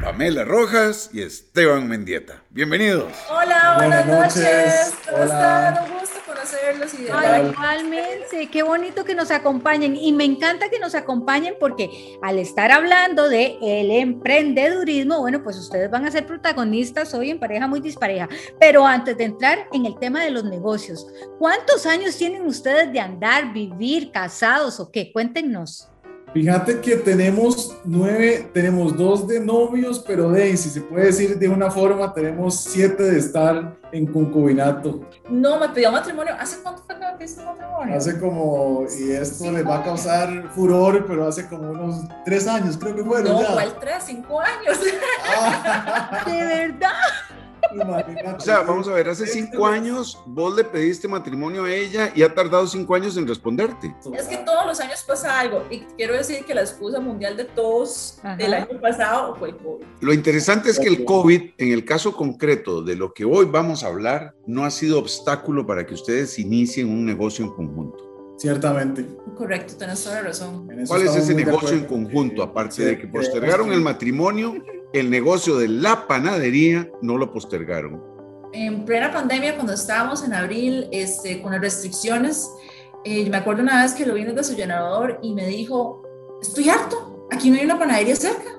Pamela 0.03 0.45
Rojas 0.45 1.11
y 1.13 1.21
Esteban 1.21 1.87
Mendieta. 1.87 2.43
Bienvenidos. 2.49 3.13
Hola, 3.29 3.75
buenas, 3.77 4.07
Buenas 4.07 4.35
noches. 4.37 4.45
noches. 4.45 4.95
¿Cómo 5.05 5.23
Hola. 5.23 5.69
están? 5.69 5.85
Un 5.85 5.99
gusto 5.99 6.17
conocerlos 6.27 6.95
y 6.95 7.07
Ay, 7.13 7.47
igualmente, 7.53 8.49
qué 8.51 8.63
bonito 8.63 9.05
que 9.05 9.15
nos 9.15 9.31
acompañen 9.31 9.97
y 9.97 10.13
me 10.13 10.25
encanta 10.25 10.71
que 10.71 10.79
nos 10.79 10.95
acompañen 10.95 11.55
porque 11.61 12.17
al 12.23 12.39
estar 12.39 12.73
hablando 12.73 13.29
de 13.29 13.59
el 13.61 13.91
emprendedurismo, 13.91 15.21
bueno, 15.21 15.43
pues 15.43 15.59
ustedes 15.59 15.91
van 15.91 16.07
a 16.07 16.11
ser 16.11 16.27
protagonistas 16.27 17.13
hoy 17.13 17.31
en 17.31 17.39
pareja 17.39 17.67
muy 17.67 17.81
dispareja. 17.81 18.27
Pero 18.59 18.87
antes 18.87 19.19
de 19.19 19.25
entrar 19.25 19.67
en 19.71 19.85
el 19.85 19.99
tema 19.99 20.25
de 20.25 20.31
los 20.31 20.45
negocios, 20.45 21.07
¿cuántos 21.39 21.85
años 21.85 22.17
tienen 22.17 22.47
ustedes 22.47 22.91
de 22.91 23.01
andar, 23.01 23.53
vivir, 23.53 24.11
casados 24.11 24.81
o 24.81 24.91
qué? 24.91 25.13
Cuéntenos. 25.13 25.89
Fíjate 26.33 26.81
que 26.81 26.97
tenemos 26.97 27.77
nueve, 27.85 28.49
tenemos 28.55 28.97
dos 28.97 29.27
de 29.27 29.40
novios, 29.40 29.99
pero 30.07 30.31
de, 30.31 30.57
si 30.57 30.69
se 30.71 30.81
puede 30.81 31.07
decir 31.07 31.37
de 31.38 31.49
una 31.49 31.73
forma, 31.73 32.14
tenemos 32.14 32.61
siete 32.61 33.03
de 33.03 33.19
estar 33.19 33.77
en 33.90 34.07
concubinato. 34.07 35.01
No, 35.29 35.59
me 35.59 35.69
pidió 35.71 35.90
matrimonio. 35.90 36.33
¿Hace 36.38 36.62
cuánto 36.62 36.83
fue 36.85 36.95
que 36.97 37.05
me 37.05 37.12
pediste 37.19 37.43
matrimonio? 37.45 37.97
Hace 37.97 38.21
como, 38.21 38.85
y 38.97 39.11
esto 39.11 39.51
les 39.51 39.66
va 39.66 39.79
a 39.79 39.83
causar 39.83 40.49
furor, 40.55 41.05
pero 41.09 41.27
hace 41.27 41.49
como 41.49 41.71
unos 41.71 42.03
tres 42.25 42.47
años 42.47 42.77
creo 42.79 42.95
que 42.95 43.03
fueron 43.03 43.33
No, 43.33 43.43
ya. 43.43 43.53
¿cuál 43.53 43.75
tres? 43.81 44.05
Cinco 44.07 44.40
años. 44.40 44.79
Ah, 45.37 46.23
De 46.27 46.33
verdad. 46.45 46.90
O 48.37 48.41
sea, 48.41 48.61
vamos 48.63 48.89
a 48.89 48.93
ver, 48.93 49.09
hace 49.09 49.27
cinco 49.27 49.67
años 49.67 50.21
vos 50.27 50.57
le 50.57 50.65
pediste 50.65 51.07
matrimonio 51.07 51.65
a 51.65 51.73
ella 51.73 52.13
y 52.15 52.23
ha 52.23 52.35
tardado 52.35 52.67
cinco 52.67 52.95
años 52.95 53.17
en 53.17 53.27
responderte. 53.27 53.95
Es 54.17 54.27
que 54.27 54.39
todos 54.39 54.67
los 54.67 54.81
años 54.81 55.05
pasa 55.07 55.39
algo. 55.39 55.65
Y 55.71 55.81
quiero 55.97 56.15
decir 56.15 56.45
que 56.45 56.55
la 56.55 56.63
excusa 56.63 57.01
mundial 57.01 57.37
de 57.37 57.45
todos 57.45 58.19
Ajá. 58.23 58.37
del 58.37 58.55
año 58.55 58.81
pasado 58.81 59.37
fue 59.37 59.51
el 59.51 59.57
COVID. 59.57 59.85
Lo 60.01 60.13
interesante 60.13 60.71
es 60.71 60.79
que 60.79 60.89
el 60.89 61.05
COVID, 61.05 61.51
en 61.59 61.73
el 61.73 61.85
caso 61.85 62.17
concreto 62.17 62.83
de 62.83 62.97
lo 62.97 63.13
que 63.13 63.25
hoy 63.25 63.47
vamos 63.47 63.85
a 63.85 63.89
hablar, 63.89 64.35
no 64.47 64.65
ha 64.65 64.71
sido 64.71 64.99
obstáculo 64.99 65.67
para 65.67 65.87
que 65.87 65.95
ustedes 65.95 66.39
inicien 66.39 66.89
un 66.89 67.05
negocio 67.05 67.45
en 67.45 67.53
conjunto. 67.53 68.11
Ciertamente. 68.41 69.07
Correcto, 69.37 69.75
tenés 69.77 70.03
toda 70.03 70.17
la 70.17 70.23
razón. 70.29 70.67
¿Cuál 70.87 71.03
es 71.03 71.15
ese 71.15 71.35
negocio 71.35 71.77
en 71.77 71.85
conjunto? 71.85 72.43
Aparte 72.43 72.83
de 72.83 72.99
que 72.99 73.07
postergaron 73.07 73.71
el 73.71 73.83
matrimonio, 73.83 74.55
el 74.92 75.11
negocio 75.11 75.57
de 75.57 75.68
la 75.68 76.07
panadería 76.07 76.90
no 77.03 77.16
lo 77.16 77.33
postergaron. 77.33 78.03
En 78.53 78.85
plena 78.85 79.12
pandemia, 79.12 79.55
cuando 79.55 79.72
estábamos 79.72 80.24
en 80.24 80.35
abril 80.35 80.88
este, 80.90 81.40
con 81.40 81.53
las 81.53 81.61
restricciones, 81.61 82.50
eh, 83.05 83.29
me 83.31 83.37
acuerdo 83.37 83.62
una 83.62 83.83
vez 83.83 83.92
que 83.92 84.05
lo 84.05 84.14
vi 84.14 84.22
en 84.22 84.29
el 84.29 84.35
desayunador 84.35 85.20
y 85.22 85.35
me 85.35 85.46
dijo, 85.46 86.03
estoy 86.42 86.68
harto, 86.68 87.29
aquí 87.31 87.50
no 87.50 87.59
hay 87.59 87.64
una 87.64 87.79
panadería 87.79 88.16
cerca, 88.16 88.50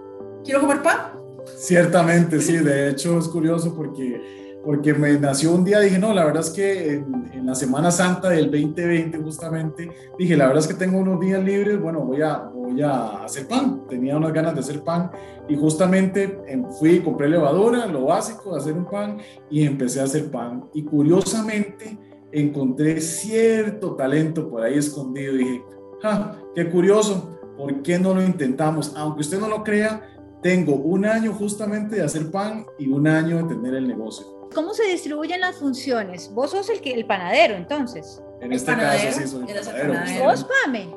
quiero 0.43 0.61
comer 0.61 0.81
pan. 0.81 1.19
Ciertamente, 1.57 2.39
sí, 2.39 2.57
de 2.57 2.89
hecho 2.89 3.19
es 3.19 3.27
curioso 3.27 3.75
porque 3.75 4.40
porque 4.63 4.93
me 4.93 5.17
nació 5.19 5.53
un 5.53 5.63
día, 5.63 5.79
dije, 5.79 5.97
no, 5.97 6.13
la 6.13 6.25
verdad 6.25 6.43
es 6.43 6.51
que 6.51 6.93
en, 6.93 7.45
la 7.45 7.55
Semana 7.55 7.89
Santa 7.89 8.29
del 8.29 8.51
2020 8.51 9.17
justamente, 9.17 9.89
dije, 10.17 10.37
la 10.37 10.45
verdad 10.45 10.61
es 10.61 10.67
que 10.67 10.75
tengo 10.75 10.99
unos 10.99 11.19
días 11.19 11.43
libres, 11.43 11.81
bueno, 11.81 12.01
voy 12.01 12.21
a, 12.21 12.37
voy 12.53 12.79
a 12.81 13.23
hacer 13.23 13.47
pan, 13.47 13.87
tenía 13.89 14.15
unas 14.15 14.31
ganas 14.31 14.53
de 14.53 14.59
hacer 14.59 14.83
pan 14.83 15.09
y 15.49 15.55
justamente 15.55 16.39
em, 16.47 16.63
fui, 16.71 16.99
compré 16.99 17.27
levadura, 17.27 17.87
lo 17.87 18.05
básico, 18.05 18.55
hacer 18.55 18.73
un 18.73 18.85
pan 18.85 19.17
y 19.49 19.65
empecé 19.65 20.01
a 20.01 20.03
hacer 20.03 20.29
pan 20.29 20.65
y 20.73 20.83
curiosamente 20.83 21.97
encontré 22.31 23.01
cierto 23.01 23.95
talento 23.95 24.47
por 24.47 24.61
ahí 24.61 24.77
escondido, 24.77 25.33
dije, 25.33 25.63
ah, 26.03 26.37
qué 26.53 26.69
curioso, 26.69 27.39
¿por 27.57 27.81
qué 27.81 27.97
no 27.97 28.13
lo 28.13 28.23
intentamos? 28.23 28.93
Aunque 28.95 29.21
usted 29.21 29.39
no 29.39 29.47
lo 29.47 29.63
crea, 29.63 30.07
tengo 30.43 30.75
un 30.75 31.05
año 31.05 31.33
justamente 31.33 31.95
de 31.95 32.03
hacer 32.03 32.29
pan 32.29 32.65
y 32.77 32.87
un 32.87 33.07
año 33.07 33.37
de 33.37 33.55
tener 33.55 33.73
el 33.73 33.87
negocio. 33.87 34.40
¿Cómo 34.53 34.73
se 34.73 34.83
distribuyen 34.83 35.39
las 35.39 35.55
funciones? 35.57 36.29
Vos 36.33 36.51
sos 36.51 36.69
el, 36.69 36.81
que, 36.81 36.93
el 36.93 37.05
panadero, 37.05 37.55
entonces. 37.55 38.21
En 38.41 38.51
este 38.51 38.75
caso, 38.75 39.19
sí, 39.19 39.27
soy 39.27 39.45
el 39.49 39.65
panadero. 39.65 40.23
¿Vos, 40.25 40.45
Pame? 40.65 40.93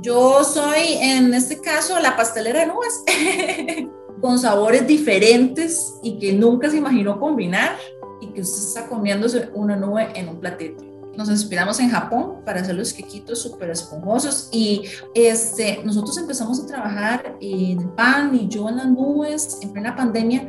Yo 0.00 0.42
soy, 0.42 0.94
en 1.00 1.32
este 1.34 1.60
caso, 1.60 1.98
la 2.00 2.16
pastelera 2.16 2.60
de 2.60 2.66
nubes, 2.66 3.04
con 4.20 4.38
sabores 4.38 4.86
diferentes 4.86 5.94
y 6.02 6.18
que 6.18 6.32
nunca 6.32 6.70
se 6.70 6.78
imaginó 6.78 7.20
combinar 7.20 7.76
y 8.20 8.28
que 8.28 8.40
usted 8.40 8.62
está 8.62 8.88
comiéndose 8.88 9.50
una 9.54 9.76
nube 9.76 10.08
en 10.14 10.28
un 10.28 10.40
platito. 10.40 10.82
Nos 11.16 11.28
inspiramos 11.28 11.78
en 11.78 11.90
Japón 11.90 12.42
para 12.44 12.62
hacer 12.62 12.74
los 12.74 12.92
quequitos 12.94 13.42
súper 13.42 13.70
esponjosos 13.70 14.48
y 14.50 14.84
este, 15.14 15.82
nosotros 15.84 16.16
empezamos 16.16 16.62
a 16.62 16.66
trabajar 16.66 17.36
en 17.40 17.80
el 17.80 17.88
pan 17.90 18.34
y 18.34 18.48
yo 18.48 18.68
en 18.70 18.78
las 18.78 18.86
nubes 18.86 19.58
en 19.60 19.72
plena 19.72 19.94
pandemia, 19.94 20.48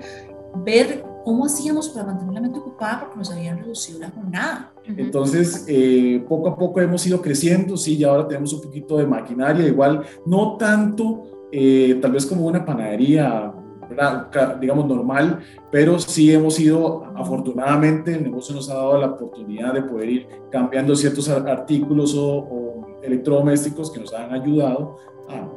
ver 0.56 1.04
¿Cómo 1.24 1.46
hacíamos 1.46 1.90
para 1.90 2.08
mantener 2.08 2.34
la 2.34 2.42
mente 2.42 2.60
ocupada? 2.60 3.02
Porque 3.02 3.18
nos 3.18 3.32
habían 3.32 3.60
reducido 3.60 4.00
la 4.00 4.10
jornada. 4.10 4.74
Entonces, 4.86 5.66
eh, 5.68 6.24
poco 6.28 6.50
a 6.50 6.58
poco 6.58 6.82
hemos 6.82 7.06
ido 7.08 7.22
creciendo, 7.22 7.78
sí, 7.78 7.96
y 7.96 8.04
ahora 8.04 8.28
tenemos 8.28 8.52
un 8.54 8.62
poquito 8.62 8.98
de 8.98 9.08
maquinaria, 9.08 9.66
igual, 9.66 10.04
no 10.26 10.58
tanto, 10.58 11.48
eh, 11.52 11.98
tal 12.02 12.12
vez 12.12 12.26
como 12.26 12.46
una 12.46 12.66
panadería, 12.66 13.54
digamos, 14.60 14.86
normal, 14.88 15.40
pero 15.72 16.00
sí 16.00 16.34
hemos 16.34 16.60
ido, 16.60 17.06
afortunadamente, 17.16 18.16
el 18.16 18.24
negocio 18.24 18.56
nos 18.56 18.70
ha 18.70 18.76
dado 18.76 18.98
la 18.98 19.08
oportunidad 19.08 19.74
de 19.74 19.84
poder 19.84 20.10
ir 20.10 20.28
cambiando 20.52 20.96
ciertos 20.96 21.30
artículos 21.30 22.16
o, 22.16 22.38
o 22.38 23.00
electrodomésticos 23.02 23.92
que 23.92 24.00
nos 24.00 24.14
han 24.14 24.34
ayudado 24.34 24.98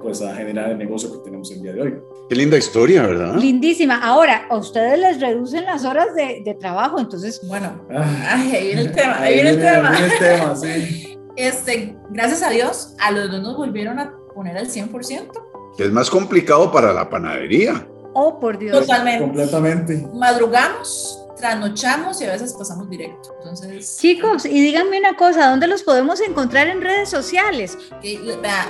pues, 0.02 0.22
a 0.22 0.35
generar 0.35 0.70
el 0.70 0.79
negocio 0.79 1.12
que 1.12 1.18
tenemos 1.18 1.50
el 1.50 1.62
día 1.62 1.72
de 1.72 1.83
hoy. 1.83 1.94
Qué 2.29 2.35
linda 2.35 2.57
historia, 2.57 3.07
¿verdad? 3.07 3.35
Lindísima. 3.37 4.00
Ahora, 4.00 4.46
a 4.48 4.57
ustedes 4.57 4.98
les 4.98 5.20
reducen 5.20 5.64
las 5.64 5.85
horas 5.85 6.14
de, 6.14 6.42
de 6.44 6.55
trabajo, 6.55 6.98
entonces, 6.98 7.40
bueno. 7.46 7.87
Ah. 7.90 8.37
ahí 8.37 8.66
viene 8.66 8.81
el 8.83 8.92
tema, 8.92 9.16
ahí, 9.20 9.35
viene, 9.35 9.50
el 9.50 9.61
tema. 9.61 9.90
Ahí 9.90 9.96
viene 9.96 10.14
el 10.14 10.18
tema, 10.18 10.57
sí. 10.57 11.12
Este, 11.37 11.94
gracias 12.09 12.42
a 12.42 12.48
Dios, 12.48 12.94
a 12.98 13.11
los 13.11 13.31
dos 13.31 13.42
nos 13.42 13.57
volvieron 13.59 13.98
a 13.98 14.14
poner 14.35 14.57
al 14.57 14.68
100%. 14.68 15.31
Es 15.79 15.92
más 15.92 16.09
complicado 16.09 16.72
para 16.72 16.94
la 16.94 17.11
panadería. 17.11 17.87
Oh, 18.14 18.40
por 18.40 18.59
Dios. 18.59 18.79
Totalmente. 18.79 19.22
Completamente. 19.22 20.09
Madrugamos, 20.14 21.26
trasnochamos 21.37 22.18
y 22.22 22.24
a 22.24 22.33
veces 22.33 22.55
pasamos 22.55 22.88
directo. 22.88 23.35
Entonces, 23.40 23.98
chicos, 24.00 24.46
y 24.46 24.59
díganme 24.61 24.98
una 24.98 25.14
cosa, 25.16 25.50
¿dónde 25.50 25.66
los 25.66 25.83
podemos 25.83 26.22
encontrar 26.22 26.68
en 26.68 26.81
redes 26.81 27.11
sociales? 27.11 27.76
Que, 28.00 28.18
vea, 28.40 28.66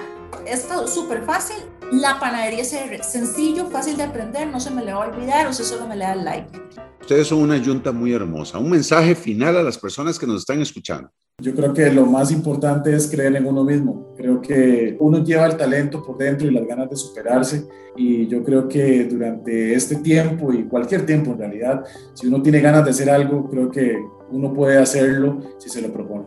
esto 0.47 0.87
súper 0.87 1.23
fácil. 1.25 1.57
La 1.93 2.19
panadería 2.19 2.65
CR, 2.65 3.03
sencillo, 3.03 3.67
fácil 3.67 3.97
de 3.97 4.05
aprender, 4.05 4.49
no 4.49 4.59
se 4.59 4.71
me 4.71 4.85
le 4.85 4.93
va 4.93 5.05
a 5.05 5.09
olvidar, 5.09 5.49
usted 5.49 5.65
solo 5.65 5.87
me 5.87 5.97
le 5.97 6.05
da 6.05 6.13
el 6.15 6.25
like. 6.25 6.49
Ustedes 7.01 7.29
son 7.29 7.39
una 7.39 7.57
yunta 7.57 7.93
muy 7.93 8.13
hermosa. 8.13 8.59
Un 8.59 8.71
mensaje 8.71 9.15
final 9.15 9.57
a 9.57 9.63
las 9.63 9.79
personas 9.79 10.19
que 10.19 10.27
nos 10.27 10.41
están 10.41 10.61
escuchando. 10.61 11.09
Yo 11.41 11.55
creo 11.55 11.73
que 11.73 11.93
lo 11.93 12.07
más 12.07 12.33
importante 12.33 12.95
es 12.95 13.09
creer 13.09 13.37
en 13.37 13.47
uno 13.47 13.63
mismo. 13.63 14.15
Creo 14.17 14.41
que 14.41 14.97
uno 14.99 15.23
lleva 15.23 15.47
el 15.47 15.57
talento 15.57 16.03
por 16.03 16.17
dentro 16.17 16.49
y 16.49 16.51
las 16.51 16.67
ganas 16.67 16.91
de 16.91 16.97
superarse. 16.97 17.69
Y 17.97 18.27
yo 18.27 18.43
creo 18.43 18.67
que 18.67 19.05
durante 19.05 19.75
este 19.75 19.97
tiempo 19.97 20.53
y 20.53 20.65
cualquier 20.65 21.07
tiempo 21.07 21.33
en 21.33 21.39
realidad, 21.39 21.85
si 22.15 22.27
uno 22.27 22.43
tiene 22.43 22.61
ganas 22.61 22.85
de 22.85 22.91
hacer 22.91 23.11
algo, 23.11 23.49
creo 23.49 23.71
que 23.71 23.97
uno 24.31 24.53
puede 24.53 24.79
hacerlo 24.79 25.39
si 25.59 25.69
se 25.69 25.83
lo 25.83 25.93
propone. 25.93 26.25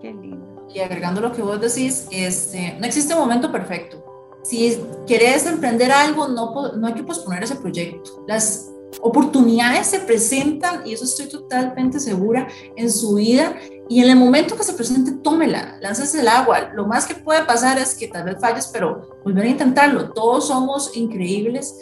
Qué 0.00 0.12
lindo 0.12 0.37
y 0.72 0.80
agregando 0.80 1.20
lo 1.20 1.32
que 1.32 1.42
vos 1.42 1.60
decís, 1.60 2.06
este, 2.10 2.76
no 2.78 2.86
existe 2.86 3.14
un 3.14 3.20
momento 3.20 3.50
perfecto. 3.50 4.04
Si 4.42 4.80
querés 5.06 5.46
emprender 5.46 5.90
algo, 5.90 6.28
no, 6.28 6.72
no 6.76 6.86
hay 6.86 6.94
que 6.94 7.02
posponer 7.02 7.42
ese 7.42 7.56
proyecto. 7.56 8.24
Las 8.26 8.68
oportunidades 9.00 9.86
se 9.88 10.00
presentan, 10.00 10.86
y 10.86 10.94
eso 10.94 11.04
estoy 11.04 11.28
totalmente 11.28 12.00
segura, 12.00 12.48
en 12.76 12.90
su 12.90 13.14
vida, 13.16 13.56
y 13.88 14.02
en 14.02 14.10
el 14.10 14.16
momento 14.16 14.56
que 14.56 14.64
se 14.64 14.74
presente, 14.74 15.12
tómela, 15.22 15.78
láncese 15.80 16.20
el 16.20 16.28
agua. 16.28 16.70
Lo 16.74 16.86
más 16.86 17.06
que 17.06 17.14
puede 17.14 17.44
pasar 17.44 17.78
es 17.78 17.94
que 17.94 18.08
tal 18.08 18.24
vez 18.24 18.36
falles, 18.40 18.68
pero 18.72 19.20
volver 19.24 19.44
a 19.44 19.50
intentarlo. 19.50 20.12
Todos 20.12 20.48
somos 20.48 20.96
increíbles 20.96 21.74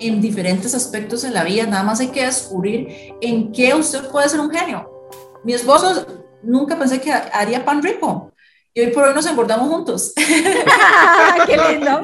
en 0.00 0.20
diferentes 0.20 0.74
aspectos 0.74 1.22
de 1.22 1.30
la 1.30 1.44
vida, 1.44 1.64
nada 1.66 1.84
más 1.84 2.00
hay 2.00 2.08
que 2.08 2.24
descubrir 2.24 3.14
en 3.20 3.52
qué 3.52 3.74
usted 3.74 4.08
puede 4.10 4.28
ser 4.28 4.40
un 4.40 4.50
genio. 4.50 4.90
Mi 5.44 5.52
esposo 5.54 6.06
nunca 6.42 6.76
pensé 6.76 7.00
que 7.00 7.12
haría 7.12 7.64
pan 7.64 7.82
rico. 7.82 8.31
Y 8.74 8.80
hoy 8.80 8.86
por 8.90 9.04
hoy 9.04 9.14
nos 9.14 9.26
engordamos 9.26 9.68
juntos. 9.68 10.12
¡Qué 11.46 11.56
lindo! 11.56 12.02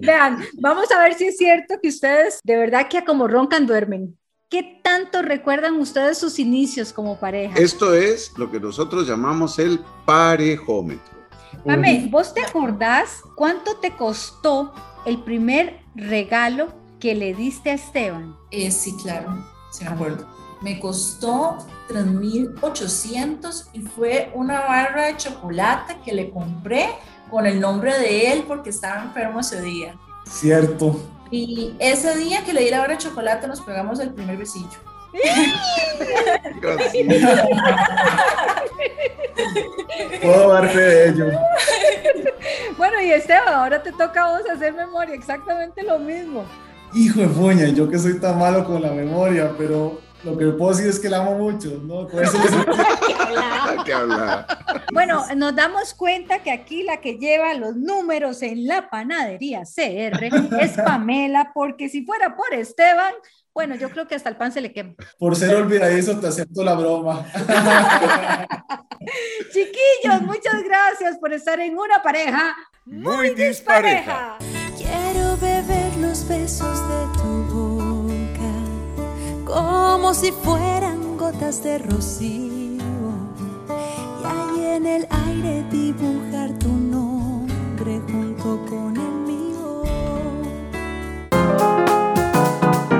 Vean, 0.00 0.44
vamos 0.54 0.90
a 0.90 0.98
ver 0.98 1.14
si 1.14 1.26
es 1.26 1.36
cierto 1.36 1.74
que 1.80 1.88
ustedes 1.88 2.40
de 2.42 2.56
verdad 2.56 2.88
que 2.88 3.04
como 3.04 3.28
roncan 3.28 3.66
duermen. 3.66 4.18
¿Qué 4.48 4.80
tanto 4.82 5.22
recuerdan 5.22 5.76
ustedes 5.76 6.18
sus 6.18 6.38
inicios 6.38 6.92
como 6.92 7.20
pareja? 7.20 7.54
Esto 7.58 7.94
es 7.94 8.32
lo 8.36 8.50
que 8.50 8.58
nosotros 8.58 9.06
llamamos 9.06 9.58
el 9.58 9.78
parejómetro. 10.06 11.18
Mame, 11.66 12.08
¿vos 12.10 12.32
te 12.32 12.42
acordás 12.42 13.20
cuánto 13.36 13.76
te 13.76 13.94
costó 13.94 14.72
el 15.04 15.22
primer 15.22 15.80
regalo 15.94 16.72
que 16.98 17.14
le 17.14 17.34
diste 17.34 17.70
a 17.70 17.74
Esteban? 17.74 18.34
Eh, 18.50 18.70
sí, 18.70 18.96
claro, 19.02 19.46
sí 19.70 19.84
me 19.84 19.90
acuerdo. 19.90 20.37
Me 20.60 20.80
costó 20.80 21.58
3.800 21.88 23.68
y 23.72 23.80
fue 23.80 24.30
una 24.34 24.60
barra 24.60 25.06
de 25.06 25.16
chocolate 25.16 25.98
que 26.04 26.12
le 26.12 26.30
compré 26.30 26.88
con 27.30 27.46
el 27.46 27.60
nombre 27.60 27.96
de 27.98 28.32
él 28.32 28.44
porque 28.46 28.70
estaba 28.70 29.02
enfermo 29.02 29.40
ese 29.40 29.60
día. 29.60 29.96
Cierto. 30.24 31.00
Y 31.30 31.74
ese 31.78 32.16
día 32.16 32.44
que 32.44 32.52
le 32.52 32.64
di 32.64 32.70
la 32.70 32.80
barra 32.80 32.94
de 32.94 32.98
chocolate 32.98 33.46
nos 33.46 33.60
pegamos 33.60 34.00
el 34.00 34.12
primer 34.12 34.36
besillo. 34.36 34.66
Puedo 40.22 40.52
dar 40.52 40.68
fe 40.68 40.80
de 40.80 41.08
ello. 41.08 41.30
Bueno, 42.76 43.00
y 43.00 43.10
Esteban, 43.10 43.54
ahora 43.54 43.82
te 43.82 43.90
toca 43.92 44.24
a 44.24 44.32
vos 44.32 44.42
hacer 44.50 44.74
memoria, 44.74 45.14
exactamente 45.14 45.82
lo 45.82 45.98
mismo. 45.98 46.44
Hijo 46.94 47.20
de 47.20 47.28
puña, 47.28 47.68
yo 47.68 47.88
que 47.88 47.98
soy 47.98 48.20
tan 48.20 48.38
malo 48.38 48.64
con 48.64 48.82
la 48.82 48.90
memoria, 48.90 49.52
pero 49.58 50.00
lo 50.24 50.36
que 50.36 50.46
puedo 50.48 50.72
decir 50.72 50.88
es 50.88 50.98
que 50.98 51.08
la 51.08 51.18
amo 51.18 51.34
mucho, 51.38 51.80
¿no? 51.82 52.08
Bueno, 54.92 55.24
nos 55.36 55.54
damos 55.54 55.94
cuenta 55.94 56.42
que 56.42 56.50
aquí 56.50 56.82
la 56.82 57.00
que 57.00 57.18
lleva 57.18 57.54
los 57.54 57.76
números 57.76 58.42
en 58.42 58.66
la 58.66 58.90
panadería 58.90 59.62
CR 59.62 60.24
es 60.60 60.72
Pamela, 60.84 61.52
porque 61.54 61.88
si 61.88 62.04
fuera 62.04 62.36
por 62.36 62.52
Esteban, 62.52 63.14
bueno, 63.54 63.76
yo 63.76 63.90
creo 63.90 64.06
que 64.06 64.14
hasta 64.14 64.28
el 64.28 64.36
pan 64.36 64.52
se 64.52 64.60
le 64.60 64.72
quema. 64.72 64.94
Por 65.18 65.36
ser 65.36 65.54
olvidadizo, 65.54 66.18
te 66.18 66.28
acepto 66.28 66.62
la 66.62 66.74
broma. 66.74 67.26
Chiquillos, 69.52 70.22
muchas 70.22 70.62
gracias 70.64 71.18
por 71.18 71.32
estar 71.32 71.60
en 71.60 71.78
una 71.78 72.02
pareja 72.02 72.54
muy, 72.84 73.34
dispareja. 73.34 74.38
Quiero 74.76 75.36
beber 75.38 75.96
los 75.96 76.26
besos 76.26 76.88
de 76.88 77.18
tu 77.18 77.37
como 80.08 80.18
si 80.18 80.32
fueran 80.32 81.18
gotas 81.18 81.62
de 81.62 81.76
rocío 81.76 82.78
y 82.78 84.24
ahí 84.24 84.64
en 84.64 84.86
el 84.86 85.06
aire 85.10 85.66
dibujar 85.70 86.58
tu 86.58 86.68
nombre 86.68 88.00
junto 88.10 88.64
con 88.70 88.96
el 88.96 89.12
mío. 89.26 89.82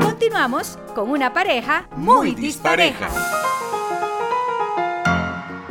Continuamos 0.03 0.79
con 0.95 1.11
una 1.11 1.33
pareja 1.33 1.89
muy, 1.97 2.35
dispareja. 2.35 3.09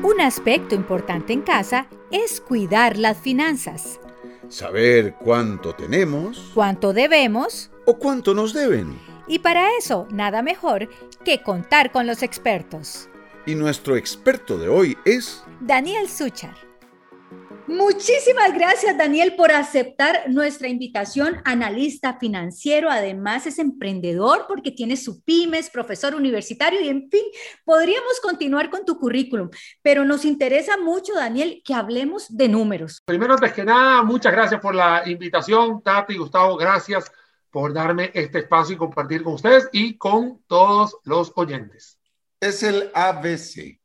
Un 0.01 0.19
aspecto 0.19 0.73
importante 0.73 1.33
en 1.33 1.43
casa 1.43 1.85
es 2.09 2.41
cuidar 2.41 2.97
las 2.97 3.15
finanzas. 3.15 3.99
Saber 4.49 5.13
cuánto 5.19 5.75
tenemos, 5.75 6.49
cuánto 6.55 6.93
debemos 6.93 7.69
o 7.85 7.99
cuánto 7.99 8.33
nos 8.33 8.53
deben. 8.55 9.16
Y 9.27 9.39
para 9.39 9.75
eso, 9.77 10.07
nada 10.09 10.41
mejor 10.41 10.87
que 11.25 11.41
contar 11.41 11.91
con 11.91 12.07
los 12.07 12.23
expertos. 12.23 13.09
Y 13.45 13.55
nuestro 13.55 13.97
experto 13.97 14.57
de 14.57 14.69
hoy 14.69 14.97
es... 15.03 15.43
Daniel 15.59 16.07
Suchar. 16.07 16.55
Muchísimas 17.67 18.53
gracias, 18.53 18.97
Daniel, 18.97 19.35
por 19.35 19.51
aceptar 19.51 20.29
nuestra 20.29 20.69
invitación. 20.69 21.41
Analista 21.43 22.17
financiero, 22.17 22.89
además 22.89 23.45
es 23.45 23.59
emprendedor 23.59 24.45
porque 24.47 24.71
tiene 24.71 24.95
su 24.95 25.21
pymes, 25.21 25.69
profesor 25.69 26.15
universitario 26.15 26.79
y, 26.79 26.87
en 26.87 27.09
fin, 27.09 27.23
podríamos 27.65 28.21
continuar 28.21 28.69
con 28.69 28.85
tu 28.85 28.97
currículum, 28.97 29.49
pero 29.81 30.05
nos 30.05 30.23
interesa 30.23 30.77
mucho, 30.77 31.13
Daniel, 31.13 31.61
que 31.65 31.73
hablemos 31.73 32.27
de 32.29 32.47
números. 32.47 33.01
Primero, 33.03 33.33
antes 33.33 33.51
que 33.51 33.65
nada, 33.65 34.01
muchas 34.01 34.31
gracias 34.31 34.61
por 34.61 34.73
la 34.73 35.03
invitación, 35.05 35.83
Tati, 35.83 36.15
Gustavo, 36.15 36.55
gracias 36.55 37.11
por 37.51 37.73
darme 37.73 38.11
este 38.13 38.39
espacio 38.39 38.75
y 38.75 38.77
compartir 38.77 39.23
con 39.23 39.33
ustedes 39.33 39.69
y 39.71 39.97
con 39.97 40.43
todos 40.47 40.97
los 41.03 41.31
oyentes. 41.35 41.99
Es 42.39 42.63
el 42.63 42.91
ABC. 42.93 43.79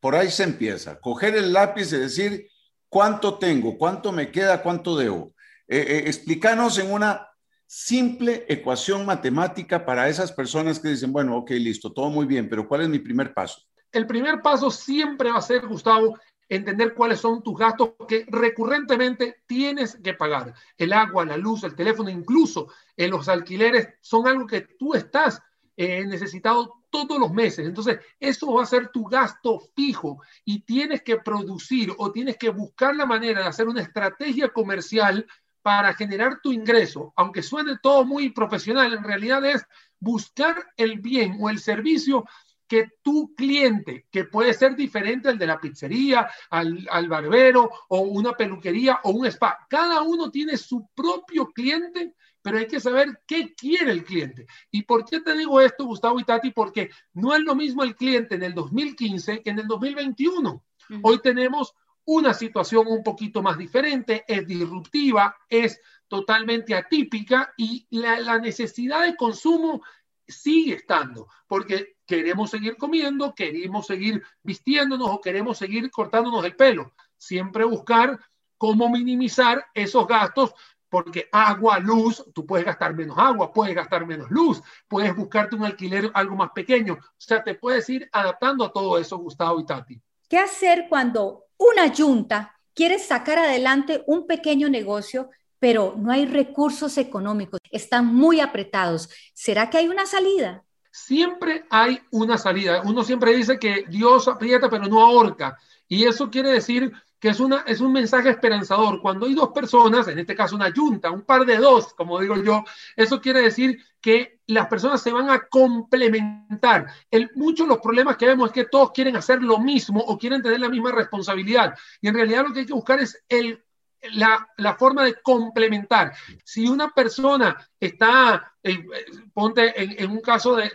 Por 0.00 0.14
ahí 0.14 0.30
se 0.30 0.44
empieza. 0.44 1.00
Coger 1.00 1.36
el 1.36 1.52
lápiz 1.52 1.92
y 1.92 1.96
decir 1.96 2.48
¿Cuánto 2.88 3.38
tengo? 3.38 3.76
¿Cuánto 3.76 4.12
me 4.12 4.30
queda? 4.30 4.62
¿Cuánto 4.62 4.96
debo? 4.96 5.34
Eh, 5.66 5.78
eh, 5.78 6.02
explícanos 6.06 6.78
en 6.78 6.90
una 6.90 7.28
simple 7.66 8.46
ecuación 8.48 9.04
matemática 9.04 9.84
para 9.84 10.08
esas 10.08 10.32
personas 10.32 10.80
que 10.80 10.88
dicen, 10.88 11.12
bueno, 11.12 11.36
ok, 11.36 11.50
listo, 11.50 11.92
todo 11.92 12.08
muy 12.08 12.24
bien, 12.24 12.48
pero 12.48 12.66
¿cuál 12.66 12.82
es 12.82 12.88
mi 12.88 12.98
primer 12.98 13.34
paso? 13.34 13.60
El 13.92 14.06
primer 14.06 14.40
paso 14.40 14.70
siempre 14.70 15.30
va 15.30 15.38
a 15.38 15.42
ser, 15.42 15.66
Gustavo, 15.66 16.18
entender 16.48 16.94
cuáles 16.94 17.20
son 17.20 17.42
tus 17.42 17.58
gastos 17.58 17.92
que 18.08 18.26
recurrentemente 18.28 19.42
tienes 19.46 19.98
que 20.02 20.14
pagar. 20.14 20.54
El 20.76 20.92
agua, 20.92 21.24
la 21.24 21.36
luz, 21.36 21.64
el 21.64 21.74
teléfono, 21.74 22.08
incluso 22.08 22.68
en 22.96 23.10
los 23.10 23.28
alquileres, 23.28 23.88
son 24.00 24.26
algo 24.26 24.46
que 24.46 24.62
tú 24.62 24.94
estás 24.94 25.42
eh, 25.76 26.04
necesitado 26.06 26.82
todos 26.90 27.18
los 27.18 27.32
meses. 27.32 27.66
Entonces, 27.66 27.98
eso 28.18 28.54
va 28.54 28.62
a 28.62 28.66
ser 28.66 28.88
tu 28.88 29.04
gasto 29.04 29.60
fijo 29.76 30.22
y 30.44 30.60
tienes 30.60 31.02
que 31.02 31.18
producir 31.18 31.94
o 31.98 32.10
tienes 32.10 32.36
que 32.36 32.48
buscar 32.48 32.96
la 32.96 33.06
manera 33.06 33.42
de 33.42 33.46
hacer 33.46 33.68
una 33.68 33.82
estrategia 33.82 34.48
comercial 34.48 35.26
para 35.62 35.92
generar 35.94 36.40
tu 36.42 36.50
ingreso. 36.50 37.12
Aunque 37.14 37.42
suene 37.42 37.76
todo 37.82 38.04
muy 38.04 38.30
profesional, 38.30 38.92
en 38.94 39.04
realidad 39.04 39.44
es 39.44 39.66
buscar 40.00 40.66
el 40.76 40.98
bien 40.98 41.36
o 41.40 41.50
el 41.50 41.58
servicio 41.58 42.24
que 42.68 42.86
tu 43.02 43.34
cliente, 43.34 44.06
que 44.10 44.24
puede 44.24 44.52
ser 44.54 44.76
diferente 44.76 45.28
al 45.28 45.38
de 45.38 45.46
la 45.46 45.58
pizzería, 45.58 46.28
al, 46.50 46.86
al, 46.90 47.08
barbero 47.08 47.70
o 47.88 48.00
una 48.00 48.34
peluquería 48.34 49.00
o 49.04 49.10
un 49.10 49.26
spa, 49.26 49.66
cada 49.68 50.02
uno 50.02 50.30
tiene 50.30 50.56
su 50.56 50.88
propio 50.94 51.46
cliente 51.48 52.14
pero 52.40 52.58
hay 52.58 52.66
que 52.66 52.80
saber 52.80 53.20
qué 53.26 53.54
quiere 53.54 53.92
el 53.92 54.04
cliente. 54.04 54.46
¿Y 54.70 54.82
por 54.84 55.04
qué 55.04 55.20
te 55.20 55.36
digo 55.36 55.60
esto, 55.60 55.84
Gustavo 55.84 56.18
y 56.18 56.24
Tati? 56.24 56.50
Porque 56.50 56.88
no 57.12 57.34
es 57.34 57.42
lo 57.42 57.54
mismo 57.54 57.82
el 57.82 57.94
cliente 57.94 58.36
en 58.36 58.42
el 58.42 58.54
2015 58.54 59.42
que 59.42 59.50
en 59.50 59.58
el 59.58 59.66
2021. 59.66 60.64
Hoy 61.02 61.18
tenemos 61.20 61.74
una 62.06 62.32
situación 62.32 62.86
un 62.86 63.02
poquito 63.02 63.42
más 63.42 63.58
diferente, 63.58 64.24
es 64.26 64.46
disruptiva, 64.46 65.36
es 65.46 65.78
totalmente 66.08 66.74
atípica 66.74 67.52
y 67.58 67.86
la, 67.90 68.18
la 68.20 68.38
necesidad 68.38 69.02
de 69.02 69.14
consumo 69.14 69.82
sigue 70.26 70.76
estando, 70.76 71.28
porque 71.46 71.97
queremos 72.08 72.50
seguir 72.50 72.76
comiendo, 72.76 73.34
queremos 73.34 73.86
seguir 73.86 74.22
vistiéndonos 74.42 75.08
o 75.10 75.20
queremos 75.20 75.58
seguir 75.58 75.90
cortándonos 75.90 76.42
el 76.44 76.56
pelo. 76.56 76.92
Siempre 77.18 77.64
buscar 77.64 78.18
cómo 78.56 78.88
minimizar 78.88 79.66
esos 79.74 80.06
gastos 80.06 80.54
porque 80.88 81.28
agua, 81.30 81.78
luz, 81.78 82.24
tú 82.34 82.46
puedes 82.46 82.64
gastar 82.64 82.94
menos 82.94 83.18
agua, 83.18 83.52
puedes 83.52 83.74
gastar 83.74 84.06
menos 84.06 84.30
luz, 84.30 84.62
puedes 84.88 85.14
buscarte 85.14 85.54
un 85.54 85.64
alquiler 85.64 86.10
algo 86.14 86.34
más 86.34 86.50
pequeño. 86.52 86.94
O 86.94 87.14
sea, 87.18 87.44
te 87.44 87.54
puedes 87.54 87.88
ir 87.90 88.08
adaptando 88.10 88.64
a 88.64 88.72
todo 88.72 88.98
eso, 88.98 89.18
Gustavo 89.18 89.60
y 89.60 89.66
Tati. 89.66 90.00
¿Qué 90.30 90.38
hacer 90.38 90.86
cuando 90.88 91.44
una 91.58 91.94
junta 91.94 92.58
quiere 92.72 92.98
sacar 92.98 93.38
adelante 93.38 94.02
un 94.06 94.26
pequeño 94.26 94.70
negocio, 94.70 95.28
pero 95.58 95.94
no 95.98 96.10
hay 96.10 96.24
recursos 96.24 96.96
económicos? 96.96 97.60
Están 97.70 98.06
muy 98.06 98.40
apretados. 98.40 99.10
¿Será 99.34 99.68
que 99.68 99.76
hay 99.76 99.88
una 99.88 100.06
salida? 100.06 100.64
Siempre 101.04 101.64
hay 101.70 102.00
una 102.10 102.36
salida. 102.36 102.82
Uno 102.84 103.04
siempre 103.04 103.34
dice 103.34 103.58
que 103.58 103.84
Dios 103.88 104.28
aprieta, 104.28 104.68
pero 104.68 104.86
no 104.86 105.00
ahorca. 105.00 105.56
Y 105.86 106.04
eso 106.04 106.30
quiere 106.30 106.50
decir 106.50 106.92
que 107.18 107.28
es, 107.28 107.40
una, 107.40 107.64
es 107.66 107.80
un 107.80 107.92
mensaje 107.92 108.30
esperanzador. 108.30 109.00
Cuando 109.00 109.26
hay 109.26 109.34
dos 109.34 109.50
personas, 109.50 110.06
en 110.08 110.18
este 110.18 110.34
caso 110.34 110.56
una 110.56 110.72
junta, 110.72 111.10
un 111.10 111.22
par 111.22 111.46
de 111.46 111.56
dos, 111.56 111.94
como 111.94 112.20
digo 112.20 112.36
yo, 112.42 112.64
eso 112.94 113.20
quiere 113.20 113.42
decir 113.42 113.82
que 114.00 114.40
las 114.46 114.66
personas 114.66 115.00
se 115.00 115.12
van 115.12 115.30
a 115.30 115.46
complementar. 115.48 116.86
Muchos 117.34 117.66
de 117.66 117.74
los 117.74 117.82
problemas 117.82 118.16
que 118.16 118.26
vemos 118.26 118.48
es 118.48 118.52
que 118.52 118.64
todos 118.64 118.90
quieren 118.92 119.16
hacer 119.16 119.42
lo 119.42 119.58
mismo 119.58 120.00
o 120.00 120.18
quieren 120.18 120.42
tener 120.42 120.60
la 120.60 120.68
misma 120.68 120.92
responsabilidad. 120.92 121.74
Y 122.00 122.08
en 122.08 122.14
realidad 122.14 122.44
lo 122.46 122.52
que 122.52 122.60
hay 122.60 122.66
que 122.66 122.72
buscar 122.74 123.00
es 123.00 123.24
el 123.28 123.64
la, 124.12 124.48
la, 124.56 124.74
forma 124.74 125.04
de 125.04 125.20
complementar. 125.22 126.14
Si 126.44 126.68
una 126.68 126.90
persona 126.90 127.56
está, 127.78 128.54
eh, 128.62 128.84
ponte 129.32 130.02
en, 130.02 130.10
un 130.10 130.20
caso 130.20 130.56
de, 130.56 130.70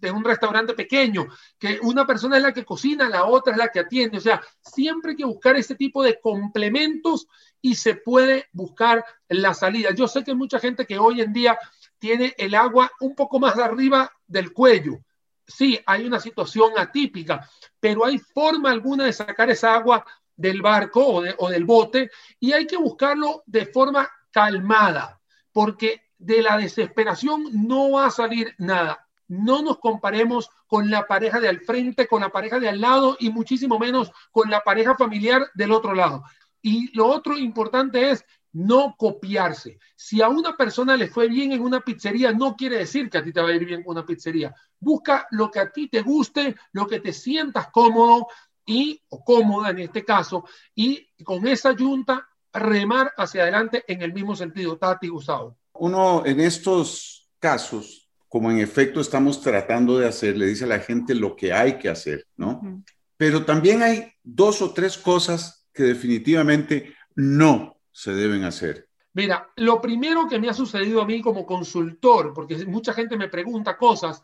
de, 0.00 0.10
un 0.10 0.24
restaurante 0.24 0.74
pequeño, 0.74 1.26
que 1.58 1.78
una 1.82 2.06
persona 2.06 2.36
es 2.36 2.42
la 2.42 2.52
que 2.52 2.64
cocina, 2.64 3.08
la 3.08 3.24
otra 3.24 3.52
es 3.52 3.58
la 3.58 3.68
que 3.68 3.80
atiende. 3.80 4.18
O 4.18 4.20
sea, 4.20 4.40
siempre 4.62 5.12
hay 5.12 5.16
que 5.16 5.24
buscar 5.24 5.56
ese 5.56 5.74
tipo 5.74 6.02
de 6.02 6.18
complementos 6.20 7.26
y 7.60 7.74
se 7.74 7.94
puede 7.94 8.48
buscar 8.52 9.04
la 9.28 9.54
salida. 9.54 9.90
Yo 9.94 10.08
sé 10.08 10.24
que 10.24 10.30
hay 10.30 10.36
mucha 10.36 10.58
gente 10.58 10.86
que 10.86 10.98
hoy 10.98 11.20
en 11.20 11.32
día 11.32 11.58
tiene 11.98 12.34
el 12.38 12.54
agua 12.54 12.90
un 13.00 13.14
poco 13.14 13.38
más 13.38 13.56
arriba 13.58 14.10
del 14.26 14.52
cuello. 14.52 14.98
Sí, 15.46 15.78
hay 15.84 16.06
una 16.06 16.20
situación 16.20 16.72
atípica, 16.76 17.48
pero 17.80 18.04
hay 18.04 18.18
forma 18.18 18.70
alguna 18.70 19.04
de 19.04 19.12
sacar 19.12 19.50
esa 19.50 19.74
agua 19.74 20.04
del 20.40 20.62
barco 20.62 21.06
o, 21.06 21.20
de, 21.20 21.34
o 21.38 21.50
del 21.50 21.64
bote 21.64 22.10
y 22.38 22.52
hay 22.52 22.66
que 22.66 22.78
buscarlo 22.78 23.42
de 23.46 23.66
forma 23.66 24.10
calmada, 24.30 25.20
porque 25.52 26.02
de 26.16 26.42
la 26.42 26.56
desesperación 26.56 27.44
no 27.66 27.92
va 27.92 28.06
a 28.06 28.10
salir 28.10 28.54
nada. 28.58 29.06
No 29.28 29.62
nos 29.62 29.78
comparemos 29.78 30.50
con 30.66 30.90
la 30.90 31.06
pareja 31.06 31.40
de 31.40 31.48
al 31.48 31.60
frente, 31.60 32.08
con 32.08 32.22
la 32.22 32.30
pareja 32.30 32.58
de 32.58 32.68
al 32.68 32.80
lado 32.80 33.16
y 33.20 33.30
muchísimo 33.30 33.78
menos 33.78 34.10
con 34.32 34.50
la 34.50 34.60
pareja 34.60 34.96
familiar 34.96 35.46
del 35.54 35.72
otro 35.72 35.94
lado. 35.94 36.24
Y 36.62 36.94
lo 36.96 37.06
otro 37.06 37.38
importante 37.38 38.10
es 38.10 38.24
no 38.52 38.96
copiarse. 38.98 39.78
Si 39.94 40.20
a 40.20 40.28
una 40.28 40.56
persona 40.56 40.96
le 40.96 41.08
fue 41.08 41.28
bien 41.28 41.52
en 41.52 41.60
una 41.60 41.80
pizzería, 41.80 42.32
no 42.32 42.56
quiere 42.56 42.78
decir 42.78 43.08
que 43.08 43.18
a 43.18 43.22
ti 43.22 43.32
te 43.32 43.40
va 43.40 43.48
a 43.48 43.54
ir 43.54 43.64
bien 43.64 43.82
con 43.82 43.96
una 43.96 44.06
pizzería. 44.06 44.54
Busca 44.78 45.26
lo 45.30 45.50
que 45.50 45.60
a 45.60 45.70
ti 45.70 45.88
te 45.88 46.02
guste, 46.02 46.56
lo 46.72 46.86
que 46.86 47.00
te 47.00 47.12
sientas 47.12 47.68
cómodo, 47.70 48.26
y, 48.70 49.02
o 49.08 49.24
cómoda 49.24 49.70
en 49.70 49.80
este 49.80 50.04
caso, 50.04 50.44
y 50.74 51.08
con 51.24 51.44
esa 51.48 51.76
junta 51.76 52.28
remar 52.52 53.12
hacia 53.16 53.42
adelante 53.42 53.84
en 53.88 54.02
el 54.02 54.12
mismo 54.12 54.36
sentido, 54.36 54.78
Tati 54.78 55.08
Gustavo. 55.08 55.58
Uno 55.72 56.24
en 56.24 56.38
estos 56.38 57.28
casos, 57.40 58.08
como 58.28 58.48
en 58.50 58.58
efecto 58.58 59.00
estamos 59.00 59.40
tratando 59.40 59.98
de 59.98 60.06
hacer, 60.06 60.36
le 60.36 60.46
dice 60.46 60.64
a 60.64 60.68
la 60.68 60.78
gente 60.78 61.16
lo 61.16 61.34
que 61.34 61.52
hay 61.52 61.78
que 61.78 61.88
hacer, 61.88 62.26
¿no? 62.36 62.60
Uh 62.62 62.62
-huh. 62.62 62.84
Pero 63.16 63.44
también 63.44 63.82
hay 63.82 64.12
dos 64.22 64.62
o 64.62 64.72
tres 64.72 64.96
cosas 64.96 65.66
que 65.72 65.82
definitivamente 65.82 66.94
no 67.16 67.76
se 67.90 68.12
deben 68.12 68.44
hacer. 68.44 68.88
Mira, 69.12 69.50
lo 69.56 69.80
primero 69.80 70.28
que 70.28 70.38
me 70.38 70.48
ha 70.48 70.54
sucedido 70.54 71.02
a 71.02 71.06
mí 71.06 71.20
como 71.20 71.44
consultor, 71.44 72.32
porque 72.32 72.64
mucha 72.66 72.92
gente 72.92 73.16
me 73.16 73.28
pregunta 73.28 73.76
cosas, 73.76 74.22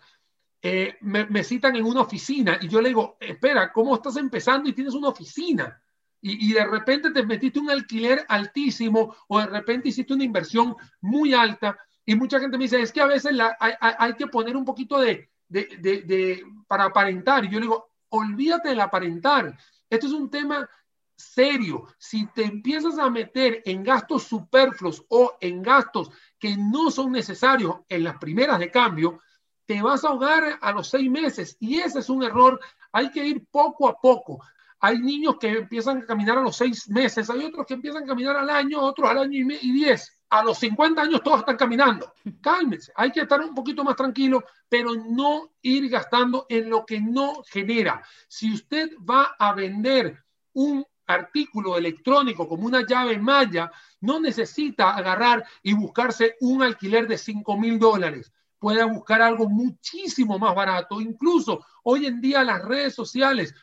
eh, 0.69 0.97
me, 1.01 1.45
citan 1.45 1.77
en 1.77 1.85
una 1.85 2.01
oficina 2.01 2.59
y 2.61 2.67
yo 2.67 2.81
le 2.81 2.89
digo, 2.89 3.17
espera, 3.21 3.73
¿cómo 3.73 3.95
estás 3.95 4.17
empezando 4.17 4.69
y 4.69 4.73
tienes 4.73 4.95
una 4.95 5.11
oficina? 5.11 5.81
Y, 6.21 6.51
y, 6.51 6.55
de 6.55 6.67
repente 6.67 7.13
te 7.13 7.25
metiste 7.25 7.61
un 7.61 7.71
alquiler 7.71 8.25
altísimo 8.29 9.15
o 9.29 9.39
de 9.39 9.47
repente 9.47 9.91
hiciste 9.91 10.13
una 10.13 10.25
inversión 10.25 10.75
muy 11.01 11.35
alta 11.35 11.79
y 12.05 12.17
mucha 12.17 12.41
gente 12.41 12.59
me 12.59 12.65
dice, 12.65 12.81
es 12.81 12.91
que 12.91 13.01
a 13.01 13.07
veces 13.07 13.39
hay, 13.61 13.75
hay, 13.81 14.15
que 14.15 14.27
poner 14.27 14.57
un 14.57 14.65
poquito 14.65 14.99
de, 14.99 15.31
de, 15.49 15.69
de, 15.79 16.03
de, 16.03 16.43
para 16.67 16.87
aparentar. 16.87 17.45
Y 17.45 17.49
yo 17.49 17.61
le 17.61 17.67
digo, 17.67 17.93
olvídate 18.09 18.71
del 18.71 18.81
aparentar. 18.81 19.57
Esto 19.89 20.09
es 20.09 20.13
un 20.13 20.29
tema 20.29 20.69
serio. 21.17 21.87
Si 21.97 22.27
te 22.27 22.43
empiezas 22.43 22.99
a 22.99 23.09
meter 23.09 23.63
en 23.65 23.85
gastos 23.85 24.25
superfluos 24.25 25.05
o 25.11 25.37
en 25.41 25.63
gastos 25.63 26.11
que 26.41 26.57
no 26.57 26.91
son 26.91 27.13
necesarios 27.13 27.77
en 27.89 28.03
las 28.03 28.19
primeras 28.19 28.59
de 28.59 28.71
cambio, 28.73 29.21
te 29.67 29.83
vas 29.83 30.05
a 30.05 30.09
ahogar 30.09 30.59
a 30.61 30.73
los 30.73 30.89
seis 30.89 31.11
meses 31.11 31.57
y 31.61 31.79
ese 31.81 31.99
es 31.99 32.09
un 32.09 32.23
error. 32.23 32.61
Hay 32.93 33.11
que 33.11 33.27
ir 33.27 33.47
poco 33.51 33.89
a 33.89 34.01
poco. 34.01 34.41
Hay 34.81 34.99
niños 34.99 35.37
que 35.41 35.49
empiezan 35.49 35.99
a 35.99 36.07
caminar 36.07 36.39
a 36.39 36.43
los 36.43 36.57
seis 36.57 36.89
meses, 36.89 37.29
hay 37.31 37.45
otros 37.45 37.67
que 37.67 37.75
empiezan 37.75 38.05
a 38.05 38.07
caminar 38.07 38.37
al 38.37 38.51
año, 38.51 38.81
otros 38.81 39.09
al 39.11 39.19
año 39.19 39.33
y, 39.61 39.73
diez. 39.73 40.12
A 40.29 40.43
los 40.43 40.59
50 40.59 41.01
años 41.01 41.23
todos 41.23 41.41
están 41.41 41.57
caminando. 41.57 42.12
Cálmense, 42.41 42.93
hay 42.95 43.11
que 43.11 43.21
estar 43.21 43.41
un 43.41 43.55
poquito 43.55 43.85
más 43.85 43.97
tranquilo, 43.97 44.45
pero 44.69 44.95
no 44.95 45.53
ir 45.62 45.89
gastando 45.89 46.47
en 46.49 46.69
lo 46.69 46.85
que 46.85 47.01
no 47.01 47.43
genera. 47.49 48.03
Si 48.29 48.53
usted 48.53 48.91
va 48.99 49.37
a 49.39 49.53
vender 49.55 50.23
un 50.53 50.85
artículo 51.07 51.79
electrónico 51.79 52.49
como 52.49 52.67
una 52.67 52.85
llave 52.85 53.19
malla, 53.19 53.71
no 54.01 54.21
necesita 54.21 54.95
agarrar 54.95 55.45
y 55.62 55.73
buscarse 55.73 56.37
un 56.41 56.62
alquiler 56.62 57.07
de 57.07 57.17
5 57.17 57.57
mil 57.57 57.79
dólares 57.79 58.33
pueda 58.59 58.85
buscar 58.87 59.23
algo 59.23 59.49
muchísimo 59.49 60.39
más 60.39 60.55
barato. 60.55 61.01
Incluso 61.01 61.65
hoy 61.85 62.07
en 62.07 62.21
día 62.21 62.45
las 62.45 62.63
redes 62.63 62.95
sociales, 62.95 63.55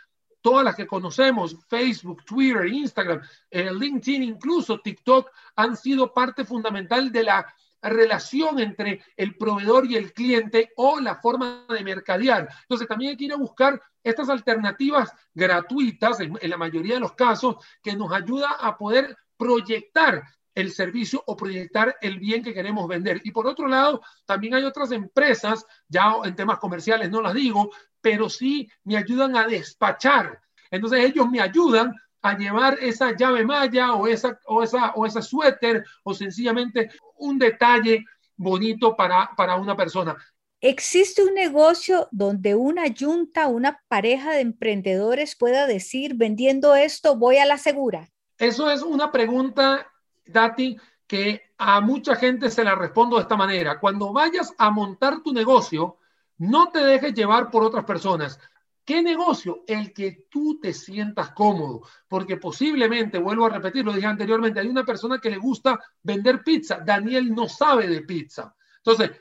todas 0.41 0.64
las 0.64 0.76
que 0.76 0.88
conocemos, 0.88 1.58
Facebook, 1.68 2.24
Twitter, 2.26 2.68
Instagram, 2.68 3.22
eh, 3.50 3.72
LinkedIn, 3.74 4.24
incluso 4.24 4.80
TikTok, 4.80 5.30
han 5.56 5.76
sido 5.76 6.14
parte 6.14 6.46
fundamental 6.46 7.12
de 7.12 7.24
la 7.24 7.54
relación 7.82 8.60
entre 8.60 9.04
el 9.18 9.36
proveedor 9.36 9.86
y 9.86 9.96
el 9.96 10.14
cliente 10.14 10.72
o 10.78 11.00
la 11.00 11.16
forma 11.16 11.66
de 11.70 11.84
mercadear. 11.84 12.48
Entonces 12.62 12.88
también 12.88 13.12
hay 13.12 13.18
que 13.18 13.26
ir 13.26 13.34
a 13.34 13.38
buscar 13.38 13.82
estas 14.04 14.30
alternativas 14.30 15.12
gratuitas, 15.34 16.20
en, 16.20 16.38
la 16.41 16.58
mayoría 16.58 16.96
de 16.96 17.00
los 17.02 17.14
casos, 17.14 17.58
que 17.82 17.96
nos 17.96 18.12
ayuda 18.12 18.52
a 18.60 18.78
poder 18.78 19.18
proyectar 19.38 20.24
el 20.56 20.72
servicio 20.72 21.24
o 21.26 21.36
proyectar 21.36 21.95
el 22.01 22.20
bien 22.20 22.43
que 22.43 22.54
queremos 22.54 22.88
vender. 22.88 23.22
Y 23.24 23.32
por 23.32 23.47
otro 23.47 23.68
lado, 23.68 24.01
también 24.26 24.54
hay 24.56 24.64
otras 24.64 24.91
empresas, 24.91 25.66
ya 25.88 26.14
en 26.24 26.36
temas 26.36 26.60
comerciales 26.60 27.10
no 27.10 27.22
las 27.22 27.34
digo, 27.34 27.72
pero 28.01 28.30
sí 28.30 28.70
me 28.84 28.97
ayudan 28.97 29.36
a 29.36 29.47
despachar. 29.47 30.39
Entonces 30.70 30.99
ellos 31.01 31.30
me 31.30 31.39
ayudan 31.39 31.93
a 32.22 32.38
llevar 32.38 32.78
esa 32.82 33.16
llave 33.16 33.45
malla 33.45 33.93
o 33.93 34.08
esa, 34.08 34.39
o 34.45 34.64
esa, 34.64 34.91
o 34.95 35.06
esa 35.06 35.22
suéter 35.22 35.84
o 36.04 36.14
sencillamente 36.14 36.89
un 37.18 37.38
detalle 37.38 38.06
bonito 38.36 38.95
para, 38.95 39.32
para 39.36 39.56
una 39.56 39.76
persona. 39.76 40.16
¿Existe 40.62 41.22
un 41.22 41.34
negocio 41.34 42.08
donde 42.12 42.56
una 42.56 42.88
yunta, 42.88 43.47
una 43.47 43.84
pareja 43.89 44.32
de 44.32 44.39
emprendedores 44.39 45.36
pueda 45.36 45.68
decir, 45.68 46.16
vendiendo 46.16 46.74
esto, 46.74 47.18
voy 47.18 47.36
a 47.36 47.45
la 47.45 47.58
segura? 47.58 48.10
Eso 48.38 48.72
es 48.72 48.82
una 48.82 49.12
pregunta, 49.12 49.86
Dati, 50.26 50.78
que 51.07 51.53
a 51.57 51.82
mucha 51.82 52.15
gente 52.15 52.49
se 52.49 52.63
la 52.63 52.76
respondo 52.76 53.17
de 53.17 53.24
esta 53.24 53.36
manera. 53.36 53.80
Cuando 53.80 54.13
vayas 54.13 54.53
a 54.57 54.69
montar 54.71 55.21
tu 55.21 55.34
negocio, 55.34 55.97
no 56.38 56.69
te 56.69 56.80
dejes 56.80 57.13
llevar 57.13 57.49
por 57.49 57.63
otras 57.63 57.86
personas. 57.86 58.39
¿Qué 58.86 59.01
negocio? 59.01 59.63
El 59.65 59.93
que 59.93 60.28
tú 60.30 60.59
te 60.59 60.74
sientas 60.74 61.32
cómodo, 61.32 61.88
porque 62.07 62.38
posiblemente, 62.38 63.17
vuelvo 63.17 63.45
a 63.45 63.49
repetir, 63.49 63.86
lo 63.86 63.93
dije 63.93 64.07
anteriormente, 64.07 64.59
hay 64.59 64.67
una 64.67 64.84
persona 64.84 65.19
que 65.19 65.30
le 65.30 65.38
gusta 65.38 65.80
vender 66.01 66.43
pizza, 66.43 66.82
Daniel 66.86 67.34
no 67.34 67.47
sabe 67.47 67.88
de 67.88 68.01
pizza. 68.01 68.53
Entonces, 68.78 69.11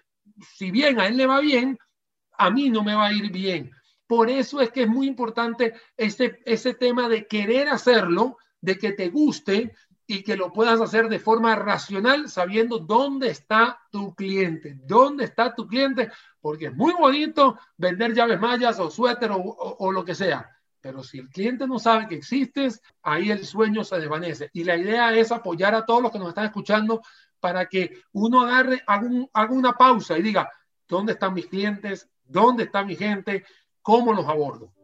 si 0.56 0.72
bien 0.72 0.98
a 0.98 1.06
él 1.06 1.16
le 1.16 1.26
va 1.26 1.40
bien, 1.40 1.78
a 2.38 2.50
mí 2.50 2.70
no 2.70 2.82
me 2.82 2.94
va 2.94 3.06
a 3.06 3.12
ir 3.12 3.30
bien. 3.30 3.70
Por 4.06 4.28
eso 4.28 4.60
es 4.60 4.70
que 4.70 4.82
es 4.82 4.88
muy 4.88 5.06
importante 5.06 5.74
ese, 5.96 6.40
ese 6.44 6.74
tema 6.74 7.08
de 7.08 7.26
querer 7.26 7.68
hacerlo, 7.68 8.38
de 8.60 8.78
que 8.78 8.92
te 8.92 9.10
guste 9.10 9.74
y 10.12 10.22
que 10.22 10.36
lo 10.36 10.52
puedas 10.52 10.78
hacer 10.78 11.08
de 11.08 11.18
forma 11.18 11.56
racional, 11.56 12.28
sabiendo 12.28 12.78
dónde 12.78 13.30
está 13.30 13.80
tu 13.90 14.14
cliente, 14.14 14.76
dónde 14.84 15.24
está 15.24 15.54
tu 15.54 15.66
cliente, 15.66 16.10
porque 16.38 16.66
es 16.66 16.74
muy 16.74 16.92
bonito 16.92 17.58
vender 17.78 18.12
llaves 18.12 18.38
mayas 18.38 18.78
o 18.78 18.90
suéter 18.90 19.30
o, 19.32 19.90
lo 19.90 20.04
que 20.04 20.14
sea, 20.14 20.46
pero 20.82 21.02
si 21.02 21.18
el 21.18 21.30
cliente 21.30 21.66
no 21.66 21.78
sabe 21.78 22.08
que 22.08 22.16
existes, 22.16 22.82
ahí 23.02 23.30
el 23.30 23.46
sueño 23.46 23.84
se 23.84 24.00
desvanece. 24.00 24.50
Y 24.52 24.64
la 24.64 24.76
idea 24.76 25.14
es 25.14 25.32
apoyar 25.32 25.74
a 25.74 25.86
todos 25.86 26.02
los 26.02 26.12
que 26.12 26.18
nos 26.18 26.28
están 26.28 26.44
escuchando 26.44 27.00
para 27.40 27.64
que 27.64 28.02
uno 28.12 28.42
agarre, 28.42 28.82
haga, 28.86 29.50
una 29.50 29.72
pausa 29.72 30.18
y 30.18 30.22
diga, 30.22 30.52
¿dónde 30.86 31.12
están 31.14 31.32
mis 31.32 31.46
clientes? 31.46 32.06
¿Dónde 32.22 32.64
está 32.64 32.84
mi 32.84 32.96
gente? 32.96 33.46
¿Cómo 33.80 34.12
los 34.12 34.28
abordo? 34.28 34.74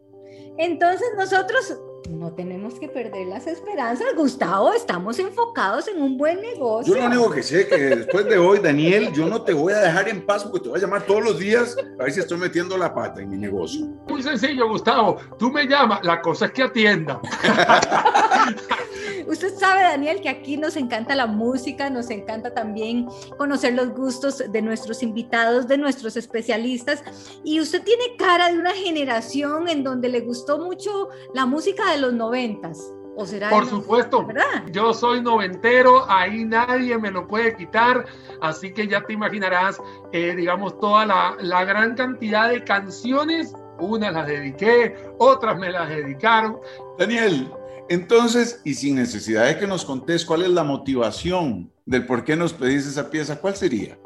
Entonces 0.56 1.08
nosotros 1.18 1.78
no 2.08 2.32
tenemos 2.32 2.74
que 2.78 2.88
perder 2.88 3.26
las 3.26 3.46
esperanzas, 3.46 4.08
Gustavo, 4.16 4.72
estamos 4.72 5.18
enfocados 5.18 5.88
en 5.88 6.02
un 6.02 6.16
buen 6.16 6.40
negocio. 6.40 6.94
Yo 6.94 7.00
lo 7.00 7.06
único 7.06 7.30
que 7.30 7.42
sé 7.42 7.68
que 7.68 7.76
después 7.76 8.24
de 8.26 8.38
hoy, 8.38 8.58
Daniel, 8.60 9.12
yo 9.12 9.26
no 9.26 9.42
te 9.42 9.52
voy 9.52 9.72
a 9.72 9.80
dejar 9.80 10.08
en 10.08 10.24
paz 10.24 10.44
porque 10.44 10.60
te 10.60 10.68
voy 10.70 10.78
a 10.78 10.82
llamar 10.82 11.02
todos 11.02 11.22
los 11.22 11.38
días 11.38 11.76
a 11.98 12.04
ver 12.04 12.12
si 12.12 12.20
estoy 12.20 12.38
metiendo 12.38 12.76
la 12.76 12.94
pata 12.94 13.20
en 13.20 13.30
mi 13.30 13.36
negocio. 13.36 13.86
Muy 14.08 14.22
sencillo, 14.22 14.68
Gustavo, 14.68 15.18
tú 15.38 15.50
me 15.50 15.66
llamas, 15.66 16.00
la 16.02 16.20
cosa 16.20 16.46
es 16.46 16.52
que 16.52 16.62
atienda. 16.62 17.20
Usted 19.28 19.54
sabe, 19.54 19.82
Daniel, 19.82 20.20
que 20.22 20.30
aquí 20.30 20.56
nos 20.56 20.76
encanta 20.76 21.14
la 21.14 21.26
música, 21.26 21.90
nos 21.90 22.08
encanta 22.08 22.54
también 22.54 23.06
conocer 23.36 23.74
los 23.74 23.90
gustos 23.90 24.42
de 24.50 24.62
nuestros 24.62 25.02
invitados, 25.02 25.68
de 25.68 25.76
nuestros 25.76 26.16
especialistas. 26.16 27.04
Y 27.44 27.60
usted 27.60 27.82
tiene 27.82 28.16
cara 28.16 28.50
de 28.50 28.58
una 28.58 28.72
generación 28.72 29.68
en 29.68 29.84
donde 29.84 30.08
le 30.08 30.20
gustó 30.20 30.58
mucho 30.58 31.08
la 31.34 31.44
música 31.44 31.92
de 31.92 31.98
los 31.98 32.14
noventas. 32.14 32.92
¿O 33.16 33.26
será 33.26 33.50
Por 33.50 33.66
supuesto, 33.66 34.24
¿verdad? 34.24 34.64
yo 34.70 34.94
soy 34.94 35.20
noventero, 35.20 36.08
ahí 36.08 36.44
nadie 36.44 36.96
me 36.96 37.10
lo 37.10 37.26
puede 37.26 37.56
quitar, 37.56 38.06
así 38.40 38.72
que 38.72 38.86
ya 38.86 39.04
te 39.04 39.12
imaginarás, 39.12 39.80
eh, 40.12 40.36
digamos, 40.36 40.78
toda 40.78 41.04
la, 41.04 41.36
la 41.40 41.64
gran 41.64 41.96
cantidad 41.96 42.48
de 42.48 42.62
canciones 42.62 43.52
unas 43.80 44.12
las 44.12 44.26
dediqué, 44.26 44.94
otras 45.18 45.58
me 45.58 45.70
las 45.70 45.88
dedicaron. 45.88 46.58
Daniel, 46.98 47.50
entonces, 47.88 48.60
y 48.64 48.74
sin 48.74 48.96
necesidad 48.96 49.46
de 49.46 49.58
que 49.58 49.66
nos 49.66 49.84
contés 49.84 50.24
cuál 50.24 50.42
es 50.42 50.50
la 50.50 50.64
motivación 50.64 51.72
del 51.86 52.06
por 52.06 52.24
qué 52.24 52.36
nos 52.36 52.52
pedís 52.52 52.86
esa 52.86 53.10
pieza, 53.10 53.40
¿cuál 53.40 53.56
sería? 53.56 53.98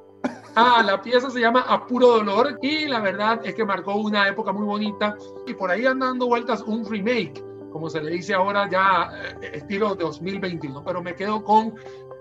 Ah, 0.55 0.83
la 0.85 1.01
pieza 1.01 1.30
se 1.30 1.41
llama 1.41 1.64
A 1.66 1.87
Puro 1.87 2.09
Dolor 2.09 2.59
y 2.62 2.87
la 2.87 3.01
verdad 3.01 3.41
es 3.43 3.55
que 3.55 3.64
marcó 3.64 3.97
una 3.97 4.28
época 4.28 4.53
muy 4.53 4.66
bonita 4.66 5.16
y 5.47 5.55
por 5.55 5.70
ahí 5.70 5.87
andando 5.87 6.26
vueltas 6.26 6.62
un 6.62 6.89
remake, 6.89 7.43
como 7.72 7.89
se 7.89 8.03
le 8.03 8.11
dice 8.11 8.35
ahora 8.35 8.68
ya 8.70 9.11
eh, 9.41 9.53
estilo 9.55 9.95
2021, 9.95 10.85
pero 10.85 11.03
me 11.03 11.14
quedo 11.14 11.43
con 11.43 11.74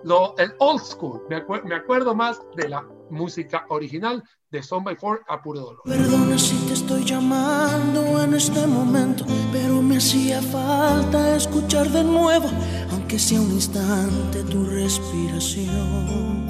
lo, 0.04 0.34
el 0.38 0.54
old 0.60 0.82
school, 0.82 1.22
me 1.30 1.76
acuerdo 1.76 2.16
más 2.16 2.42
de 2.56 2.70
la 2.70 2.88
música 3.12 3.66
original 3.70 4.24
de 4.50 4.64
Son 4.64 4.84
by 4.84 4.96
Four 4.96 5.24
a 5.28 5.42
puro 5.42 5.60
dolor. 5.60 5.82
Perdona 5.86 6.38
si 6.38 6.56
te 6.68 6.74
estoy 6.74 7.04
llamando 7.04 8.22
en 8.24 8.34
este 8.34 8.66
momento, 8.68 9.26
pero 9.52 9.82
me 9.82 9.98
hacía 9.98 10.42
falta 10.42 11.36
escuchar 11.36 11.90
de 11.90 12.04
nuevo, 12.04 12.50
aunque 12.92 13.20
sea 13.20 13.40
un 13.40 13.52
instante, 13.52 14.44
tu 14.44 14.66
respiración. 14.66 16.48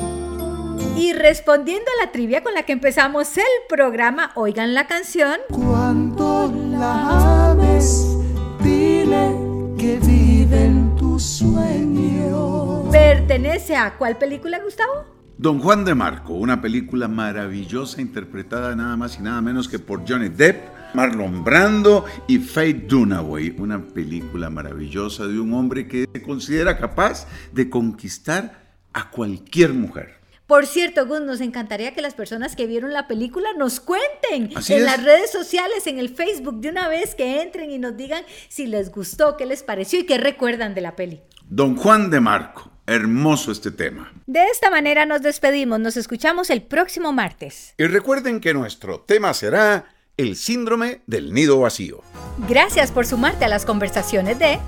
Y 0.98 1.14
respondiendo 1.14 1.90
a 1.92 2.06
la 2.06 2.12
trivia 2.12 2.44
con 2.44 2.54
la 2.54 2.64
que 2.64 2.74
empezamos 2.74 3.38
el 3.38 3.44
programa, 3.68 4.32
oigan 4.36 4.74
la 4.74 4.88
canción. 4.88 5.40
Cuando 5.50 6.52
la 6.72 7.52
ames, 7.52 8.18
dile 8.64 9.36
que 9.78 10.00
vive 10.00 10.66
en 10.66 10.96
tu 10.96 11.20
sueño. 11.20 12.90
¿Pertenece 12.92 13.76
a 13.76 13.98
cuál 13.98 14.18
película, 14.18 14.60
Gustavo? 14.60 15.11
Don 15.42 15.58
Juan 15.58 15.84
de 15.86 15.96
Marco, 15.96 16.36
una 16.36 16.62
película 16.62 17.08
maravillosa 17.08 18.00
interpretada 18.00 18.76
nada 18.76 18.96
más 18.96 19.18
y 19.18 19.24
nada 19.24 19.42
menos 19.42 19.68
que 19.68 19.80
por 19.80 20.08
Johnny 20.08 20.30
Depp, 20.30 20.94
Marlon 20.94 21.44
Brando 21.44 22.06
y 22.28 22.38
Faye 22.38 22.76
Dunaway, 22.76 23.56
una 23.58 23.84
película 23.84 24.52
maravillosa 24.52 25.26
de 25.26 25.40
un 25.40 25.52
hombre 25.56 25.88
que 25.88 26.08
se 26.14 26.22
considera 26.22 26.78
capaz 26.78 27.26
de 27.52 27.72
conquistar 27.72 28.68
a 28.94 29.10
cualquier 29.10 29.74
mujer. 29.74 30.20
Por 30.46 30.68
cierto, 30.68 31.08
Gus, 31.08 31.22
nos 31.22 31.42
encantaría 31.42 31.96
que 31.96 32.04
las 32.04 32.14
personas 32.14 32.56
que 32.56 32.68
vieron 32.68 32.94
la 32.94 33.08
película 33.08 33.50
nos 33.58 33.80
cuenten 33.80 34.52
en 34.70 34.86
las 34.86 35.04
redes 35.04 35.32
sociales, 35.32 35.88
en 35.88 35.98
el 35.98 36.10
Facebook, 36.10 36.62
de 36.62 36.70
una 36.70 36.88
vez 36.88 37.16
que 37.16 37.42
entren 37.42 37.72
y 37.72 37.80
nos 37.80 37.98
digan 37.98 38.24
si 38.48 38.68
les 38.68 38.92
gustó, 38.92 39.38
qué 39.38 39.48
les 39.48 39.64
pareció 39.64 40.02
y 40.02 40.06
qué 40.06 40.20
recuerdan 40.20 40.76
de 40.76 40.82
la 40.82 40.96
peli. 40.96 41.24
Don 41.50 41.76
Juan 41.76 42.12
de 42.12 42.22
Marco, 42.22 42.71
Hermoso 42.92 43.54
este 43.54 43.72
tema. 43.72 44.12
De 44.28 44.44
esta 44.48 44.70
manera 44.70 45.06
nos 45.06 45.22
despedimos, 45.22 45.80
nos 45.80 45.96
escuchamos 45.96 46.50
el 46.50 46.62
próximo 46.62 47.14
martes. 47.14 47.74
Y 47.78 47.86
recuerden 47.86 48.42
que 48.42 48.54
nuestro 48.54 49.00
tema 49.00 49.34
será 49.34 49.86
el 50.18 50.36
síndrome 50.36 51.02
del 51.08 51.34
nido 51.34 51.62
vacío. 51.62 52.02
Gracias 52.50 52.92
por 52.92 53.06
sumarte 53.06 53.46
a 53.46 53.48
las 53.48 53.64
conversaciones 53.64 54.38
de 54.40 54.60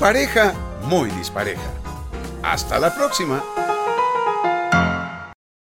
Pareja 0.00 0.54
muy 0.84 1.10
dispareja. 1.10 1.70
Hasta 2.42 2.78
la 2.78 2.94
próxima. 2.94 3.44